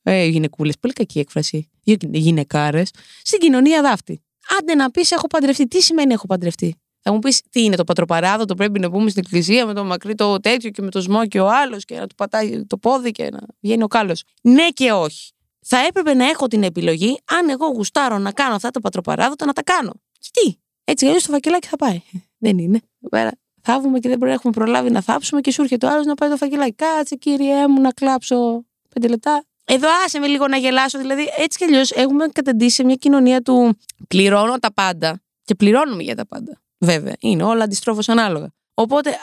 Ε, 0.04 0.26
γυναικούλες, 0.26 0.78
πολύ 0.80 0.94
κακή 0.94 1.20
έκφραση. 1.20 1.70
Δύο 1.84 1.96
γυναικάρες. 2.12 2.90
Στην 3.24 3.40
κοινωνία 3.40 3.82
δάφτη. 3.82 4.24
Άντε 4.60 4.76
να 4.76 4.92
πεις 4.92 5.12
έχω 5.12 5.28
παντρευτεί. 5.28 5.68
Τι 5.68 5.82
σημαίνει 5.82 6.14
έχω 6.14 6.26
παντρευτεί; 6.26 6.81
Θα 7.02 7.12
μου 7.12 7.20
πεις 7.20 7.42
τι 7.50 7.64
είναι 7.64 7.76
το 7.76 7.84
πατροπαράδοτο, 7.84 8.56
πρέπει 8.56 8.80
να 8.80 8.92
πούμε 8.92 9.10
στην 9.10 9.24
εκκλησία 9.26 9.66
με 9.66 9.74
το 9.74 9.84
μακρύ 9.84 10.16
το 10.16 10.40
τέτοιο 10.40 10.70
και 10.70 10.82
με 10.82 10.90
το 10.90 11.02
σμό 11.02 11.28
και 11.28 11.40
ο 11.40 11.50
άλλος 11.50 11.86
και 11.86 12.00
να 12.00 12.08
του 12.08 12.16
πατάει 12.16 12.66
το 12.66 12.78
πόδι 12.78 13.12
και 13.12 13.30
να 13.32 13.40
βγαίνει 13.60 13.84
ο 13.84 13.88
κάλος. 13.88 14.24
Ναι 14.42 14.70
και 14.70 14.92
όχι. 14.92 15.32
Θα 15.66 15.78
έπρεπε 15.88 16.14
να 16.14 16.30
έχω 16.30 16.48
την 16.48 16.64
επιλογή, 16.64 17.20
αν 17.26 17.50
εγώ 17.50 17.68
γουστάρω 17.68 18.18
να 18.18 18.32
κάνω 18.32 18.56
αυτά 18.56 18.70
τα 18.70 18.80
πατροπαράδοτα, 18.80 19.46
να 19.46 19.54
τα 19.54 19.64
κάνω. 19.64 19.92
Γιατί. 20.20 20.60
Έτσι, 20.84 21.06
αλλιώς 21.06 21.24
το 21.24 21.32
φακελάκι 21.32 21.68
θα 21.68 21.76
πάει. 21.76 22.02
Δεν 22.44 22.58
είναι. 22.58 22.80
Εδώ 23.00 23.10
πέρα 23.10 23.32
θαύουμε 23.62 24.00
και 24.00 24.10
δεν 24.10 24.22
έχουμε 24.22 24.54
προλάβει 24.54 24.92
να 24.92 25.02
θάψουμε 25.02 25.42
και 25.42 25.52
σου 25.52 25.62
έρχεται 25.62 25.86
ο 25.86 25.90
άλλος 25.90 26.06
να 26.06 26.14
πάει 26.14 26.30
το 26.30 26.38
φακελάκι. 26.38 26.74
Κάτσε, 26.74 27.16
κύριε 27.16 27.68
μου, 27.68 27.82
να 27.82 27.92
κλάψω 27.92 28.66
πέντε 28.94 29.08
λεπτά. 29.08 29.44
Εδώ 29.66 29.88
άσε 30.06 30.20
με 30.20 30.28
λίγο 30.28 30.48
να 30.48 30.58
γελάσω. 30.58 30.98
Δηλαδή, 30.98 31.22
έτσι 31.38 31.58
κι 31.58 31.64
αλλιώς 31.64 31.92
έχουμε 31.92 32.28
καταντήσει 32.28 32.76
σε 32.76 32.84
μια 32.84 32.96
κοινωνία 32.96 33.42
του 33.42 33.78
πληρώνω 34.08 34.60
τα 34.60 34.74
πάντα 34.74 35.22
και 35.44 35.56
πληρώνουμε 35.56 36.04
για 36.04 36.16
τα 36.16 36.26
πάντα. 36.26 36.62
Βέβαια, 36.84 37.16
είναι 37.20 37.44
όλα 37.44 37.64
αντιστρόφως 37.64 38.10
ανάλογα. 38.10 38.54
Οπότε 38.74 39.10
ε, 39.10 39.14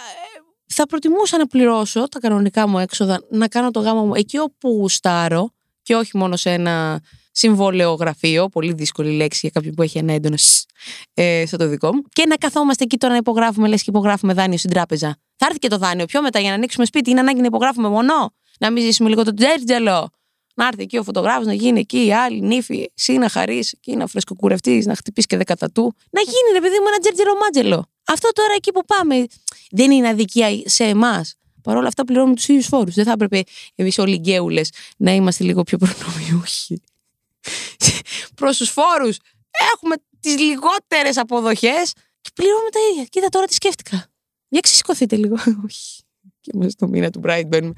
θα 0.66 0.86
προτιμούσα 0.86 1.38
να 1.38 1.46
πληρώσω 1.46 2.08
τα 2.08 2.18
κανονικά 2.18 2.68
μου 2.68 2.78
έξοδα, 2.78 3.20
να 3.30 3.48
κάνω 3.48 3.70
το 3.70 3.80
γάμο 3.80 4.04
μου 4.04 4.14
εκεί 4.14 4.38
όπου 4.38 4.68
γουστάρω 4.68 5.52
και 5.82 5.94
όχι 5.94 6.16
μόνο 6.16 6.36
σε 6.36 6.50
ένα 6.50 7.00
συμβόλαιο 7.32 7.92
γραφείο, 7.94 8.48
πολύ 8.48 8.72
δύσκολη 8.72 9.10
λέξη 9.10 9.38
για 9.42 9.50
κάποιον 9.50 9.74
που 9.74 9.82
έχει 9.82 9.98
ένα 9.98 10.12
έντονο 10.12 10.36
ε, 11.14 11.44
στο 11.46 11.56
το 11.56 11.68
δικό 11.68 11.94
μου, 11.94 12.02
και 12.08 12.26
να 12.26 12.36
καθόμαστε 12.36 12.84
εκεί 12.84 12.96
τώρα 12.96 13.12
να 13.12 13.18
υπογράφουμε, 13.18 13.68
λες 13.68 13.82
και 13.82 13.90
υπογράφουμε 13.90 14.32
δάνειο 14.32 14.58
στην 14.58 14.70
τράπεζα. 14.70 15.16
Θα 15.36 15.46
έρθει 15.46 15.58
και 15.58 15.68
το 15.68 15.78
δάνειο 15.78 16.06
πιο 16.06 16.22
μετά 16.22 16.40
για 16.40 16.48
να 16.48 16.54
ανοίξουμε 16.54 16.86
σπίτι, 16.86 17.10
είναι 17.10 17.20
ανάγκη 17.20 17.40
να 17.40 17.46
υπογράφουμε 17.46 17.88
μόνο, 17.88 18.12
να 18.58 18.70
μην 18.70 18.82
ζήσουμε 18.82 19.08
λίγο 19.08 19.24
το 19.24 19.34
τζέρτζελο, 19.34 20.10
να 20.58 20.66
έρθει 20.66 20.82
εκεί 20.82 20.98
ο 20.98 21.02
φωτογράφος, 21.02 21.46
να 21.46 21.52
γίνει 21.52 21.80
εκεί 21.80 22.06
η 22.06 22.12
άλλη 22.12 22.40
νύφη, 22.40 22.90
εσύ 22.98 23.12
να 23.12 23.28
χαρείς, 23.28 23.72
εκεί 23.72 23.96
να 23.96 24.06
φρεσκοκουρευτείς, 24.06 24.86
να 24.86 24.94
χτυπήσει 24.94 25.26
και 25.26 25.36
δέκατα 25.36 25.70
του. 25.70 25.94
Να 26.10 26.20
γίνει 26.20 26.52
ρε 26.52 26.60
παιδί 26.60 26.74
μου 26.80 26.86
ένα 26.88 26.98
τζέρτζελο 26.98 27.36
μάτζελο. 27.36 27.86
Αυτό 28.06 28.32
τώρα 28.32 28.52
εκεί 28.56 28.72
που 28.72 28.84
πάμε 28.84 29.26
δεν 29.70 29.90
είναι 29.90 30.08
αδικία 30.08 30.48
σε 30.64 30.84
εμάς. 30.84 31.34
Παρ' 31.62 31.76
όλα 31.76 31.88
αυτά 31.88 32.04
πληρώνουμε 32.04 32.34
τους 32.34 32.48
ίδιους 32.48 32.66
φόρους. 32.66 32.94
Δεν 32.94 33.04
θα 33.04 33.12
έπρεπε 33.12 33.42
εμείς 33.74 33.98
όλοι 33.98 34.16
γκέουλες 34.16 34.70
να 34.96 35.12
είμαστε 35.12 35.44
λίγο 35.44 35.62
πιο 35.62 35.78
προνομιούχοι. 35.78 36.82
Προς 38.34 38.56
τους 38.56 38.70
φόρους 38.70 39.16
έχουμε 39.74 39.94
τις 40.20 40.38
λιγότερες 40.38 41.16
αποδοχές 41.16 41.92
και 42.20 42.30
πληρώνουμε 42.34 42.70
τα 42.70 42.78
ίδια. 42.92 43.04
Κοίτα 43.04 43.28
τώρα 43.28 43.46
τι 43.46 43.54
σκέφτηκα. 43.54 44.06
Για 44.48 44.60
ξεσηκωθείτε 44.60 45.16
λίγο. 45.16 45.34
Όχι. 45.66 46.02
και 46.40 46.50
μέσα 46.54 46.70
στο 46.70 46.88
μήνα 46.88 47.10
του 47.10 47.20
Bright 47.24 47.44
μπαίνουμε. 47.46 47.72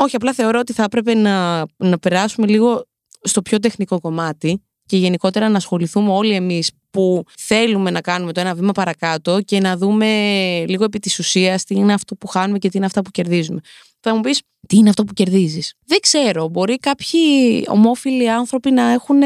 Όχι, 0.00 0.16
απλά 0.16 0.32
θεωρώ 0.32 0.58
ότι 0.58 0.72
θα 0.72 0.82
έπρεπε 0.82 1.14
να, 1.14 1.64
να 1.76 1.98
περάσουμε 1.98 2.46
λίγο 2.46 2.84
στο 3.22 3.42
πιο 3.42 3.58
τεχνικό 3.58 4.00
κομμάτι 4.00 4.62
και 4.86 4.96
γενικότερα 4.96 5.48
να 5.48 5.56
ασχοληθούμε 5.56 6.10
όλοι 6.10 6.34
εμείς 6.34 6.70
που 6.90 7.24
θέλουμε 7.38 7.90
να 7.90 8.00
κάνουμε 8.00 8.32
το 8.32 8.40
ένα 8.40 8.54
βήμα 8.54 8.72
παρακάτω 8.72 9.40
και 9.40 9.60
να 9.60 9.76
δούμε 9.76 10.06
λίγο 10.68 10.84
επί 10.84 10.98
της 10.98 11.18
ουσίας 11.18 11.64
τι 11.64 11.74
είναι 11.74 11.92
αυτό 11.92 12.14
που 12.14 12.26
χάνουμε 12.26 12.58
και 12.58 12.68
τι 12.68 12.76
είναι 12.76 12.86
αυτά 12.86 13.02
που 13.02 13.10
κερδίζουμε. 13.10 13.60
Θα 14.00 14.14
μου 14.14 14.20
πεις, 14.20 14.40
τι 14.68 14.76
είναι 14.76 14.88
αυτό 14.88 15.04
που 15.04 15.12
κερδίζεις; 15.12 15.74
Δεν 15.86 16.00
ξέρω, 16.00 16.48
μπορεί 16.48 16.76
κάποιοι 16.76 17.64
ομόφυλοι 17.68 18.30
άνθρωποι 18.30 18.70
να 18.70 18.92
έχουν 18.92 19.20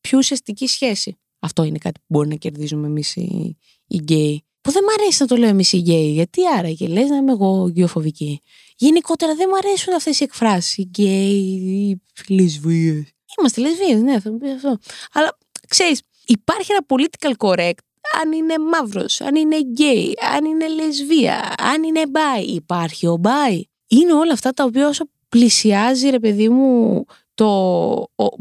πιο 0.00 0.18
ουσιαστική 0.18 0.66
σχέση. 0.66 1.18
Αυτό 1.38 1.62
είναι 1.62 1.78
κάτι 1.78 2.00
που 2.00 2.06
μπορεί 2.08 2.28
να 2.28 2.34
κερδίζουμε 2.34 2.86
εμείς 2.86 3.16
οι, 3.16 3.56
οι 3.86 3.96
γκέι. 3.96 4.44
Που 4.60 4.72
δεν 4.72 4.84
μ' 4.84 5.00
αρέσει 5.00 5.16
να 5.22 5.26
το 5.26 5.36
λέω 5.36 5.48
εμείς 5.48 5.72
οι 5.72 5.76
γκέι, 5.76 6.10
γιατί 6.12 6.40
άραγε 6.58 6.86
λες 6.86 7.08
να 7.08 7.16
είμαι 7.16 7.32
εγώ 7.32 7.70
ομοφοβική. 7.70 8.40
Γενικότερα 8.76 9.34
δεν 9.34 9.46
μου 9.50 9.56
αρέσουν 9.56 9.94
αυτές 9.94 10.20
οι 10.20 10.24
εκφράσεις. 10.24 10.76
Οι 10.76 10.82
γκέι, 10.82 12.00
οι 12.26 12.34
λεσβίες. 12.34 13.04
Είμαστε 13.38 13.60
λεσβίες, 13.60 14.00
ναι, 14.00 14.20
θα 14.20 14.30
μου 14.30 14.38
πει 14.38 14.50
αυτό. 14.50 14.78
Αλλά 15.12 15.38
ξέρεις, 15.68 16.00
υπάρχει 16.26 16.72
ένα 16.72 16.86
political 16.88 17.32
correct 17.36 17.78
αν 18.22 18.32
είναι 18.32 18.54
μαύρος, 18.58 19.20
αν 19.20 19.34
είναι 19.34 19.58
γκέι, 19.58 20.14
αν 20.34 20.44
είναι 20.44 20.68
λεσβία, 20.68 21.54
αν 21.58 21.82
είναι 21.82 22.06
μπάι. 22.06 22.44
Υπάρχει 22.44 23.06
ο 23.06 23.16
μπάι. 23.16 23.62
Είναι 23.86 24.12
όλα 24.12 24.32
αυτά 24.32 24.52
τα 24.52 24.64
οποία 24.64 24.88
όσο 24.88 25.04
πλησιάζει, 25.28 26.08
ρε 26.08 26.18
παιδί 26.18 26.48
μου, 26.48 27.04
το 27.34 27.46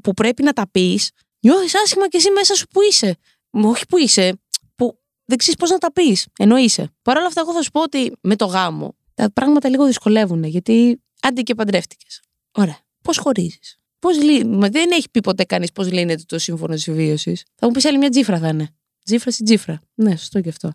που 0.04 0.14
πρέπει 0.14 0.44
να 0.44 0.54
τα 0.54 0.70
πεις, 0.72 1.12
νιώθεις 1.40 1.76
άσχημα 1.76 2.08
και 2.08 2.18
εσύ 2.18 2.32
μέσα 2.32 2.56
σου 2.56 2.68
που 2.68 2.82
είσαι. 2.82 3.18
Όχι 3.50 3.86
που 3.86 3.98
είσαι, 3.98 4.42
που 4.76 5.00
δεν 5.26 5.38
ξέρεις 5.38 5.60
πώς 5.60 5.70
να 5.70 5.78
τα 5.78 5.92
πεις. 5.92 6.28
Ενώ 6.40 6.58
είσαι. 6.58 6.90
Παρ' 7.02 7.18
όλα 7.18 7.28
αυτά, 7.28 7.42
εγώ 7.42 7.54
θα 7.54 7.62
σου 7.62 7.72
πω 7.72 7.82
ότι 7.82 8.12
με 8.22 8.36
το 8.36 8.46
γάμο 8.46 8.96
τα 9.16 9.32
πράγματα 9.32 9.70
λίγο 9.70 9.86
δυσκολεύουν 9.86 10.44
γιατί 10.44 11.02
άντε 11.22 11.42
και 11.42 11.56
παντρεύτηκες. 11.56 12.22
Ωραία. 12.52 12.78
Πώς 13.02 13.18
χωρίζεις; 13.18 13.80
Πώς 14.00 14.18
Μα 14.46 14.70
δεν 14.70 14.92
έχει 14.92 15.10
πει 15.12 15.20
ποτέ 15.20 15.44
κανείς 15.44 15.72
πώς 15.72 15.92
λύνεται 15.92 16.24
το 16.26 16.40
σύμφωνο 16.40 16.78
συμβίωση. 16.78 17.42
Θα 17.56 17.68
μου 17.68 17.74
πεις 17.74 17.86
άλλη 17.86 17.98
μια 17.98 18.10
τζίφρα 18.10 18.40
θα 18.40 18.48
είναι. 18.48 18.70
Τζίφρα 19.06 19.32
ή 19.40 19.44
τζίφρα. 19.44 19.82
Ναι, 19.94 20.16
σωστό 20.16 20.42
και 20.42 20.50
αυτό. 20.50 20.74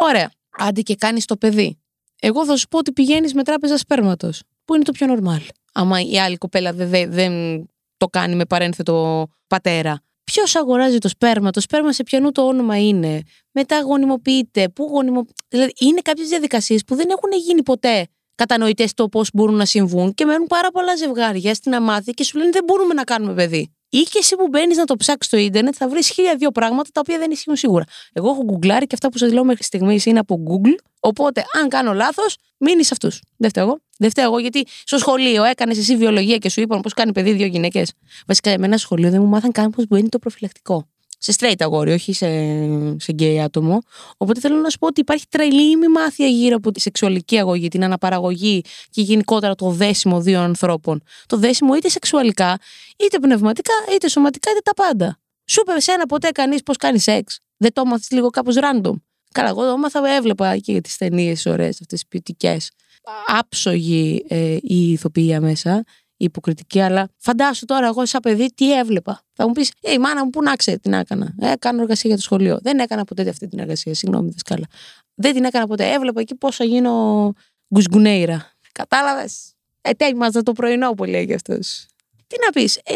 Ωραία. 0.00 0.30
Άντε 0.50 0.80
και 0.80 0.94
κάνεις 0.94 1.24
το 1.24 1.36
παιδί. 1.36 1.78
Εγώ 2.20 2.44
θα 2.44 2.56
σου 2.56 2.68
πω 2.68 2.78
ότι 2.78 2.92
πηγαίνεις 2.92 3.34
με 3.34 3.42
τράπεζα 3.42 3.76
σπέρματος. 3.76 4.42
Που 4.64 4.74
είναι 4.74 4.84
το 4.84 4.92
πιο 4.92 5.06
normal. 5.16 5.48
Άμα 5.72 6.00
η 6.00 6.18
άλλη 6.18 6.36
κοπέλα 6.36 6.72
δεν, 6.72 7.12
δεν 7.12 7.64
το 7.96 8.06
κάνει 8.06 8.34
με 8.34 8.44
παρένθετο 8.44 9.26
πατέρα. 9.46 10.02
Ποιος 10.32 10.56
αγοράζει 10.56 10.98
το 10.98 11.08
σπέρμα, 11.08 11.50
το 11.50 11.60
σπέρμα 11.60 11.92
σε 11.92 12.02
ποιανού 12.02 12.32
το 12.32 12.46
όνομα 12.46 12.86
είναι, 12.86 13.22
μετά 13.50 13.80
γονιμοποιείται, 13.80 14.68
πού 14.68 14.88
γονιμοποιείται. 14.90 15.42
Δηλαδή, 15.48 15.72
είναι 15.78 16.00
κάποιες 16.00 16.28
διαδικασίες 16.28 16.84
που 16.84 16.94
δεν 16.94 17.06
έχουν 17.10 17.40
γίνει 17.46 17.62
ποτέ 17.62 18.06
κατανοητές 18.34 18.94
το 18.94 19.08
πώς 19.08 19.30
μπορούν 19.32 19.54
να 19.54 19.64
συμβούν 19.64 20.14
και 20.14 20.24
μένουν 20.24 20.46
πάρα 20.46 20.70
πολλά 20.70 20.96
ζευγάρια 20.96 21.54
στην 21.54 21.74
αμάθεια 21.74 22.12
και 22.12 22.24
σου 22.24 22.38
λένε 22.38 22.50
δεν 22.50 22.64
μπορούμε 22.64 22.94
να 22.94 23.04
κάνουμε 23.04 23.34
παιδί. 23.34 23.74
Ή 23.88 23.98
και 23.98 24.18
εσύ 24.18 24.36
που 24.36 24.48
μπαίνεις 24.48 24.76
να 24.76 24.84
το 24.84 24.96
ψάξεις 24.96 25.26
στο 25.26 25.36
ίντερνετ 25.36 25.74
θα 25.76 25.88
βρεις 25.88 26.08
χίλια 26.08 26.36
δύο 26.36 26.50
πράγματα 26.50 26.88
τα 26.92 27.00
οποία 27.00 27.18
δεν 27.18 27.30
ισχύουν 27.30 27.56
σίγουρα. 27.56 27.84
Εγώ 28.12 28.30
έχω 28.30 28.44
γκουγκλάρει 28.44 28.86
και 28.86 28.94
αυτά 28.94 29.08
που 29.08 29.18
σας 29.18 29.32
λέω 29.32 29.44
μέχρι 29.44 29.62
στιγμής 29.62 30.06
είναι 30.06 30.18
από 30.18 30.42
Google. 30.48 30.74
Οπότε, 31.00 31.44
αν 31.60 31.68
κάνω 31.68 31.92
λάθος, 31.92 32.36
μείνει 32.58 32.84
σε 32.84 32.90
αυτούς. 32.92 33.22
Δεν 33.36 33.48
φταίω 33.48 33.64
εγώ. 33.64 33.80
Δεν 34.02 34.10
φταίω 34.10 34.24
εγώ 34.24 34.38
γιατί 34.38 34.64
στο 34.84 34.98
σχολείο 34.98 35.44
έκανες 35.44 35.78
εσύ 35.78 35.96
βιολογία 35.96 36.36
και 36.36 36.48
σου 36.48 36.60
είπαν 36.60 36.80
πώς 36.80 36.94
κάνει 36.94 37.12
παιδί 37.12 37.32
δύο 37.32 37.46
γυναίκες. 37.46 37.92
Βασικά, 38.26 38.50
εμένα 38.50 38.76
στο 38.76 38.86
σχολείο 38.86 39.10
δεν 39.10 39.22
μου 39.22 39.28
μάθαν 39.28 39.52
καν 39.52 39.70
πώς 39.70 39.86
μπαίνει 39.86 40.08
το 40.08 40.18
προφυλακτικό 40.18 40.86
σε 41.18 41.34
straight 41.38 41.54
αγόρι, 41.58 41.92
όχι 41.92 42.12
σε, 42.12 42.26
σε 42.98 43.14
gay 43.18 43.36
άτομο. 43.36 43.78
Οπότε 44.16 44.40
θέλω 44.40 44.56
να 44.56 44.70
σου 44.70 44.78
πω 44.78 44.86
ότι 44.86 45.00
υπάρχει 45.00 45.24
τρελή 45.28 45.76
μάθεια 45.88 46.26
γύρω 46.26 46.56
από 46.56 46.70
τη 46.72 46.80
σεξουαλική 46.80 47.38
αγωγή, 47.38 47.68
την 47.68 47.84
αναπαραγωγή 47.84 48.64
και 48.90 49.00
γενικότερα 49.02 49.54
το 49.54 49.70
δέσιμο 49.70 50.20
δύο 50.20 50.40
ανθρώπων. 50.40 51.02
Το 51.26 51.36
δέσιμο 51.36 51.74
είτε 51.74 51.88
σεξουαλικά, 51.88 52.58
είτε 52.98 53.18
πνευματικά, 53.18 53.72
είτε 53.94 54.08
σωματικά, 54.08 54.50
είτε 54.50 54.60
τα 54.64 54.74
πάντα. 54.74 55.18
Σου 55.44 55.60
είπε 55.60 55.76
εσένα 55.76 56.06
ποτέ 56.06 56.30
κανείς 56.30 56.62
πώς 56.62 56.76
κάνει 56.76 56.98
σεξ; 56.98 57.38
Δεν 57.56 57.72
το 57.72 57.82
έμαθες 57.86 58.10
λίγο 58.10 58.28
κάπως 58.30 58.54
random; 58.58 58.94
Καλά, 59.32 59.48
εγώ 59.48 59.62
το 59.62 59.72
έμαθα, 59.72 60.14
έβλεπα 60.16 60.56
και 60.56 60.80
τις 60.80 60.96
ταινίες 60.96 61.46
ωραίες, 61.46 61.70
αυτές 61.70 61.86
τις 61.88 62.06
ποιοτικέ. 62.08 62.56
Άψογη 63.26 64.24
ε, 64.28 64.56
η 64.60 64.92
ηθοποιία 64.92 65.40
μέσα 65.40 65.84
υποκριτική, 66.16 66.80
αλλά 66.80 67.08
φαντάσου 67.16 67.64
τώρα 67.64 67.86
εγώ 67.86 68.06
σαν 68.06 68.20
παιδί 68.20 68.52
τι 68.54 68.78
έβλεπα. 68.78 69.22
Θα 69.32 69.46
μου 69.46 69.52
πεις, 69.52 69.72
Ε, 69.80 69.92
η 69.92 69.98
μάνα 69.98 70.24
μου 70.24 70.30
πού 70.30 70.42
να 70.42 70.54
ξέρει 70.56 70.78
τι 70.78 70.88
να 70.88 70.96
έκανα. 70.96 71.34
Ε, 71.38 71.52
κάνω 71.58 71.82
εργασία 71.82 72.02
για 72.04 72.16
το 72.16 72.22
σχολείο. 72.22 72.58
Δεν 72.62 72.78
έκανα 72.78 73.04
ποτέ 73.04 73.28
αυτή 73.28 73.48
την 73.48 73.58
εργασία. 73.58 73.94
Συγγνώμη, 73.94 74.30
δασκάλα. 74.30 74.66
Δεν 75.14 75.34
την 75.34 75.44
έκανα 75.44 75.66
ποτέ. 75.66 75.92
Έβλεπα 75.92 76.20
εκεί 76.20 76.34
πώς 76.34 76.56
θα 76.56 76.64
γίνω 76.64 77.32
γκουσγκουνέιρα. 77.74 78.50
Κατάλαβες; 78.72 79.52
Ετοίμαζα 79.80 80.42
το 80.42 80.52
πρωινό 80.52 80.90
που 80.92 81.04
λέει 81.04 81.32
αυτός. 81.34 81.86
Τι 82.26 82.36
να 82.44 82.50
πεις; 82.50 82.76
Ε, 82.76 82.94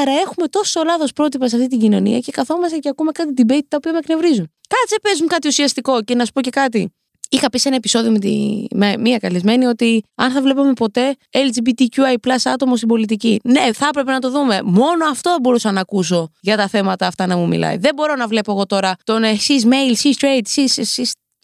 άρα 0.00 0.12
έχουμε 0.12 0.46
τόσο 0.46 0.82
λάθος 0.84 1.12
πρότυπα 1.12 1.48
σε 1.48 1.56
αυτή 1.56 1.68
την 1.68 1.78
κοινωνία 1.78 2.18
και 2.18 2.32
καθόμαστε 2.32 2.78
και 2.78 2.88
ακούμε 2.88 3.12
κάτι 3.12 3.32
debate 3.36 3.66
τα 3.68 3.76
οποία 3.76 3.92
με 3.92 3.98
εκνευρίζουν. 3.98 4.52
Κάτσε, 4.68 4.96
πες 5.02 5.24
κάτι 5.26 5.48
ουσιαστικό 5.48 6.02
και 6.02 6.14
να 6.14 6.24
σου 6.24 6.32
πω 6.32 6.40
και 6.40 6.50
κάτι. 6.50 6.92
Είχα 7.28 7.48
πει 7.48 7.58
σε 7.58 7.68
ένα 7.68 7.76
επεισόδιο 7.76 8.10
με, 8.10 8.18
τη, 8.18 8.64
με 8.74 8.96
μία 8.98 9.18
καλεσμένη 9.18 9.64
ότι 9.64 10.04
αν 10.14 10.30
θα 10.30 10.42
βλέπαμε 10.42 10.72
ποτέ 10.72 11.16
LGBTQI 11.30 12.14
άτομο 12.44 12.76
στην 12.76 12.88
πολιτική. 12.88 13.40
Ναι, 13.44 13.72
θα 13.72 13.86
έπρεπε 13.88 14.12
να 14.12 14.18
το 14.18 14.30
δούμε. 14.30 14.60
Μόνο 14.64 15.06
αυτό 15.10 15.36
μπορούσα 15.42 15.72
να 15.72 15.80
ακούσω 15.80 16.30
για 16.40 16.56
τα 16.56 16.68
θέματα 16.68 17.06
αυτά 17.06 17.26
να 17.26 17.36
μου 17.36 17.46
μιλάει. 17.46 17.76
Δεν 17.76 17.94
μπορώ 17.94 18.14
να 18.14 18.26
βλέπω 18.26 18.52
εγώ 18.52 18.66
τώρα 18.66 18.96
τον 19.04 19.22
εσεί 19.22 19.54
male, 19.64 19.90
εσεί 19.90 20.16
straight, 20.20 20.40
εσεί 20.56 20.82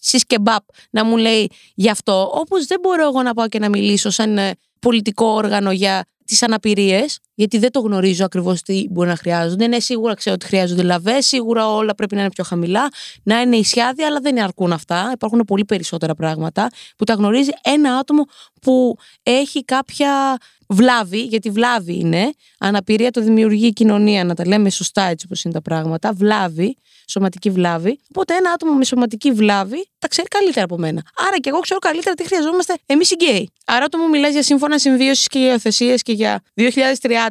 εσεί 0.02 0.20
κεμπάπ 0.26 0.62
να 0.90 1.04
μου 1.04 1.16
λέει 1.16 1.50
γι' 1.74 1.90
αυτό. 1.90 2.30
Όπως 2.34 2.66
δεν 2.66 2.78
μπορώ 2.82 3.02
εγώ 3.02 3.22
να 3.22 3.34
πάω 3.34 3.48
και 3.48 3.58
να 3.58 3.68
μιλήσω 3.68 4.10
σαν 4.10 4.38
ε, 4.38 4.52
πολιτικό 4.80 5.26
όργανο 5.26 5.72
για 5.72 6.04
τις 6.26 6.42
αναπηρίες, 6.42 7.18
γιατί 7.34 7.58
δεν 7.58 7.70
το 7.70 7.80
γνωρίζω 7.80 8.24
ακριβώς 8.24 8.62
τι 8.62 8.86
μπορεί 8.90 9.08
να 9.08 9.16
χρειάζονται. 9.16 9.66
Ναι, 9.66 9.80
σίγουρα 9.80 10.14
ξέρω 10.14 10.34
ότι 10.34 10.46
χρειάζονται 10.46 10.82
λαβές, 10.82 11.26
σίγουρα 11.26 11.68
όλα 11.68 11.94
πρέπει 11.94 12.14
να 12.14 12.20
είναι 12.20 12.30
πιο 12.30 12.44
χαμηλά, 12.44 12.88
να 13.22 13.40
είναι 13.40 13.56
ισιάδια, 13.56 14.06
αλλά 14.06 14.20
δεν 14.20 14.42
αρκούν 14.42 14.72
αυτά. 14.72 15.10
Υπάρχουν 15.12 15.40
πολύ 15.46 15.64
περισσότερα 15.64 16.14
πράγματα 16.14 16.68
που 16.96 17.04
τα 17.04 17.14
γνωρίζει 17.14 17.50
ένα 17.62 17.96
άτομο 17.96 18.24
που 18.60 18.96
έχει 19.22 19.64
κάποια 19.64 20.36
βλάβη, 20.68 21.22
γιατί 21.22 21.50
βλάβη 21.50 21.98
είναι, 21.98 22.32
αναπηρία 22.58 23.10
το 23.10 23.20
δημιουργεί 23.20 23.66
η 23.66 23.72
κοινωνία, 23.72 24.24
να 24.24 24.34
τα 24.34 24.46
λέμε 24.46 24.70
σωστά 24.70 25.02
έτσι 25.02 25.26
όπως 25.28 25.44
είναι 25.44 25.54
τα 25.54 25.62
πράγματα, 25.62 26.12
βλάβη, 26.12 26.76
σωματική 27.08 27.50
βλάβη. 27.50 27.98
Οπότε 28.08 28.34
ένα 28.34 28.50
άτομο 28.50 28.72
με 28.72 28.84
σωματική 28.84 29.32
βλάβη 29.32 29.88
τα 29.98 30.08
ξέρει 30.08 30.28
καλύτερα 30.28 30.64
από 30.64 30.78
μένα. 30.78 31.02
Άρα 31.28 31.38
και 31.38 31.48
εγώ 31.48 31.58
ξέρω 31.58 31.78
καλύτερα 31.78 32.14
τι 32.14 32.24
χρειαζόμαστε 32.24 32.74
εμείς 32.86 33.10
οι 33.10 33.14
γκέι. 33.14 33.50
Άρα, 33.66 33.84
όταν 33.84 34.00
μου 34.04 34.08
μιλάς 34.08 34.32
για 34.32 34.42
σύμφωνα 34.42 34.78
συμβίωσης 34.78 35.26
και 35.26 35.38
για 35.38 35.48
υιοθεσίες 35.48 36.02
και 36.02 36.12
για 36.12 36.42
2030 36.54 36.66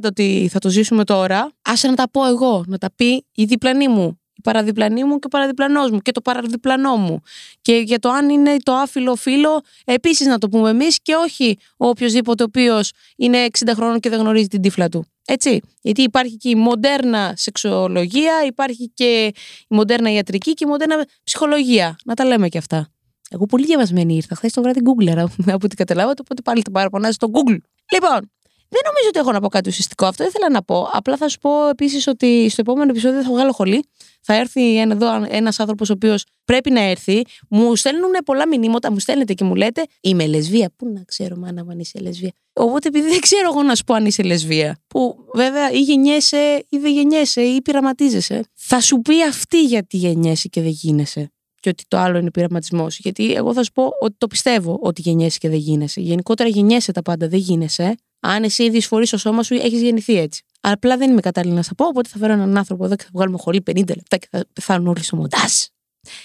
ότι 0.03 0.50
θα 0.51 0.60
το 0.60 0.70
ζήσουμε 0.70 1.03
τώρα, 1.03 1.51
άσε 1.62 1.88
να 1.88 1.96
τα 1.96 2.10
πω 2.10 2.25
εγώ, 2.27 2.63
να 2.68 2.77
τα 2.77 2.89
πει 2.96 3.25
η 3.36 3.44
διπλανή 3.44 3.88
μου, 3.88 4.20
η 4.35 4.41
παραδιπλανή 4.43 5.03
μου 5.03 5.19
και 5.19 5.25
ο 5.25 5.29
παραδιπλανός 5.29 5.91
μου 5.91 5.99
και 5.99 6.11
το 6.11 6.21
παραδιπλανό 6.21 6.97
μου. 6.97 7.21
Και 7.61 7.75
για 7.75 7.99
το 7.99 8.09
αν 8.09 8.29
είναι 8.29 8.57
το 8.63 8.73
άφιλο 8.73 9.15
φίλο, 9.15 9.61
επίσης 9.85 10.27
να 10.27 10.37
το 10.37 10.49
πούμε 10.49 10.69
εμείς 10.69 11.01
και 11.01 11.15
όχι 11.15 11.57
ο 11.77 11.87
οποιοδήποτε 11.87 12.43
ο 12.43 12.45
οποίος 12.45 12.91
είναι 13.15 13.45
60 13.65 13.71
χρόνων 13.75 13.99
και 13.99 14.09
δεν 14.09 14.19
γνωρίζει 14.19 14.47
την 14.47 14.61
τύφλα 14.61 14.89
του. 14.89 15.05
Έτσι. 15.25 15.61
Γιατί 15.81 16.01
υπάρχει 16.01 16.37
και 16.37 16.49
η 16.49 16.55
μοντέρνα 16.55 17.33
σεξουολογία, 17.35 18.33
υπάρχει 18.45 18.91
και 18.93 19.31
η 19.67 19.75
μοντέρνα 19.75 20.11
ιατρική 20.11 20.53
και 20.53 20.63
η 20.65 20.69
μοντέρνα 20.69 21.05
ψυχολογία. 21.23 21.95
Να 22.05 22.13
τα 22.13 22.25
λέμε 22.25 22.49
και 22.49 22.57
αυτά. 22.57 22.87
Εγώ 23.29 23.45
πολύ 23.45 23.65
διαβασμένη 23.65 24.15
ήρθα. 24.15 24.35
Χθες 24.35 24.53
το 24.53 24.61
βράδυ 24.61 24.81
Google 24.83 25.09
από 25.55 25.65
ό,τι 25.65 25.75
καταλάβατε, 25.75 26.21
οπότε 26.21 26.41
πάλι 26.41 26.61
το 26.61 26.71
παραπονάζει 26.71 27.13
στο 27.13 27.27
Google. 27.31 27.57
Λοιπόν, 27.93 28.31
δεν 28.70 28.82
νομίζω 28.86 29.08
ότι 29.08 29.20
έχω 29.20 29.32
να 29.32 29.39
πω 29.39 29.48
κάτι 29.48 29.70
ουσιαστικό. 29.70 30.05
Αυτό 30.05 30.24
ήθελα 30.24 30.50
να 30.50 30.63
πω. 30.63 30.89
Απλά 30.91 31.17
θα 31.17 31.27
σου 31.27 31.39
πω 31.39 31.70
επίσης 31.70 32.08
ότι 32.08 32.50
στο 32.50 32.62
επόμενο 32.62 32.89
επεισόδιο 32.89 33.22
θα 33.22 33.29
βγάλω 33.29 33.51
χολή. 33.51 33.84
Θα 34.22 34.34
έρθει 34.34 34.77
ένα, 34.77 34.93
εδώ 34.93 35.25
ένας 35.29 35.60
άνθρωπος 35.60 35.89
ο 35.89 35.93
οποίος 35.93 36.25
πρέπει 36.46 36.72
να 36.72 36.82
έρθει. 36.82 37.22
Μου 37.50 37.75
στέλνουν 37.75 38.12
πολλά 38.25 38.48
μηνύματα, 38.48 38.91
μου 38.91 39.00
στέλνετε 39.00 39.34
και 39.34 39.43
μου 39.43 39.55
λέτε 39.55 39.84
Είμαι 40.01 40.27
λεσβία. 40.27 40.72
Πού 40.75 40.91
να 40.93 41.03
ξέρω, 41.05 41.36
μάνα, 41.36 41.65
αν 41.70 41.79
είσαι 41.79 42.00
λεσβία. 42.00 42.32
Οπότε 42.53 42.88
επειδή 42.88 43.10
δεν 43.10 43.20
ξέρω 43.20 43.50
εγώ 43.51 43.63
να 43.63 43.75
σου 43.75 43.84
πω 43.84 43.93
αν 43.93 44.05
είσαι 44.05 44.24
λεσβία, 44.24 44.79
που 44.88 45.15
βέβαια 45.34 45.72
ή 45.72 45.79
γεννιέσαι 45.79 46.65
ή 46.70 46.77
δεν 46.77 46.91
γεννιέσαι 46.91 47.41
ή 47.41 47.62
πειραματίζεσαι, 47.62 48.43
θα 48.53 48.79
σου 48.79 49.01
πει 49.01 49.24
αυτή 49.24 49.63
γιατί 49.63 49.98
γεννιέσαι 49.98 50.48
και 50.48 50.62
δεν 50.62 50.72
γίνεσαι 50.72 51.32
και 51.63 51.70
ότι 51.70 51.84
το 51.88 51.98
άλλο 51.98 52.17
είναι 52.17 52.32
πειραματισμός. 52.32 53.00
Γιατί 53.00 53.34
εγώ 53.34 53.53
θα 53.53 53.63
σου 53.63 53.72
πω 53.72 53.89
ότι 54.01 54.15
το 54.17 54.27
πιστεύω 54.27 54.79
ότι 54.82 55.01
γεννιέσαι 55.01 55.38
και 55.38 55.50
δεν 55.50 55.58
γίνεσαι. 55.58 56.01
Γενικότερα 56.01 56.50
γεννιέσαι 56.50 56.91
τα 56.91 57.01
πάντα, 57.01 57.27
δεν 57.27 57.39
γίνεσαι. 57.39 57.96
Αν 58.25 58.44
εσύ 58.44 58.70
δυσφορεί 58.70 59.06
στο 59.06 59.18
σώμα 59.18 59.44
σου, 59.44 59.53
έχεις 59.53 59.82
γεννηθεί 59.82 60.18
έτσι. 60.18 60.44
Απλά 60.62 60.98
δεν 60.98 61.12
είμαι 61.12 61.22
κατάλληλη 61.22 61.53
να 61.53 61.62
σα 61.62 61.74
πω, 61.74 61.86
οπότε 61.86 62.10
θα 62.10 62.18
φέρω 62.18 62.34
έναν 62.34 62.58
άνθρωπο 62.58 62.86
εδώ 62.86 62.96
και 62.96 63.03
θα 63.03 63.10
βγάλουμε 63.13 63.38
χολή 63.38 63.63
50 63.72 63.88
λεπτά 63.88 64.18
και 64.18 64.27
θα 64.32 64.46
πεθάνουν 64.53 64.88
όλοι 64.88 65.03
στο 65.03 65.15
μοντάζ. 65.15 65.51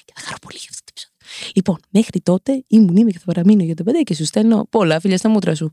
Και 0.04 0.12
θα 0.14 0.20
χαρώ 0.20 0.36
πολύ 0.42 0.58
για 0.58 0.68
αυτό 0.70 0.82
το 0.84 0.90
επεισόδιο. 0.90 1.52
Λοιπόν, 1.54 1.78
μέχρι 1.90 2.20
τότε 2.20 2.64
ήμουν 2.66 2.96
είμαι 2.96 3.10
και 3.10 3.18
θα 3.18 3.24
παραμείνω 3.24 3.62
για 3.62 3.74
το 3.74 3.82
παιδί 3.82 4.02
και 4.02 4.14
σου 4.14 4.24
στέλνω 4.24 4.66
πολλά 4.70 5.00
φιλιά 5.00 5.16
στα 5.16 5.28
μούτρα 5.28 5.54
σου. 5.54 5.72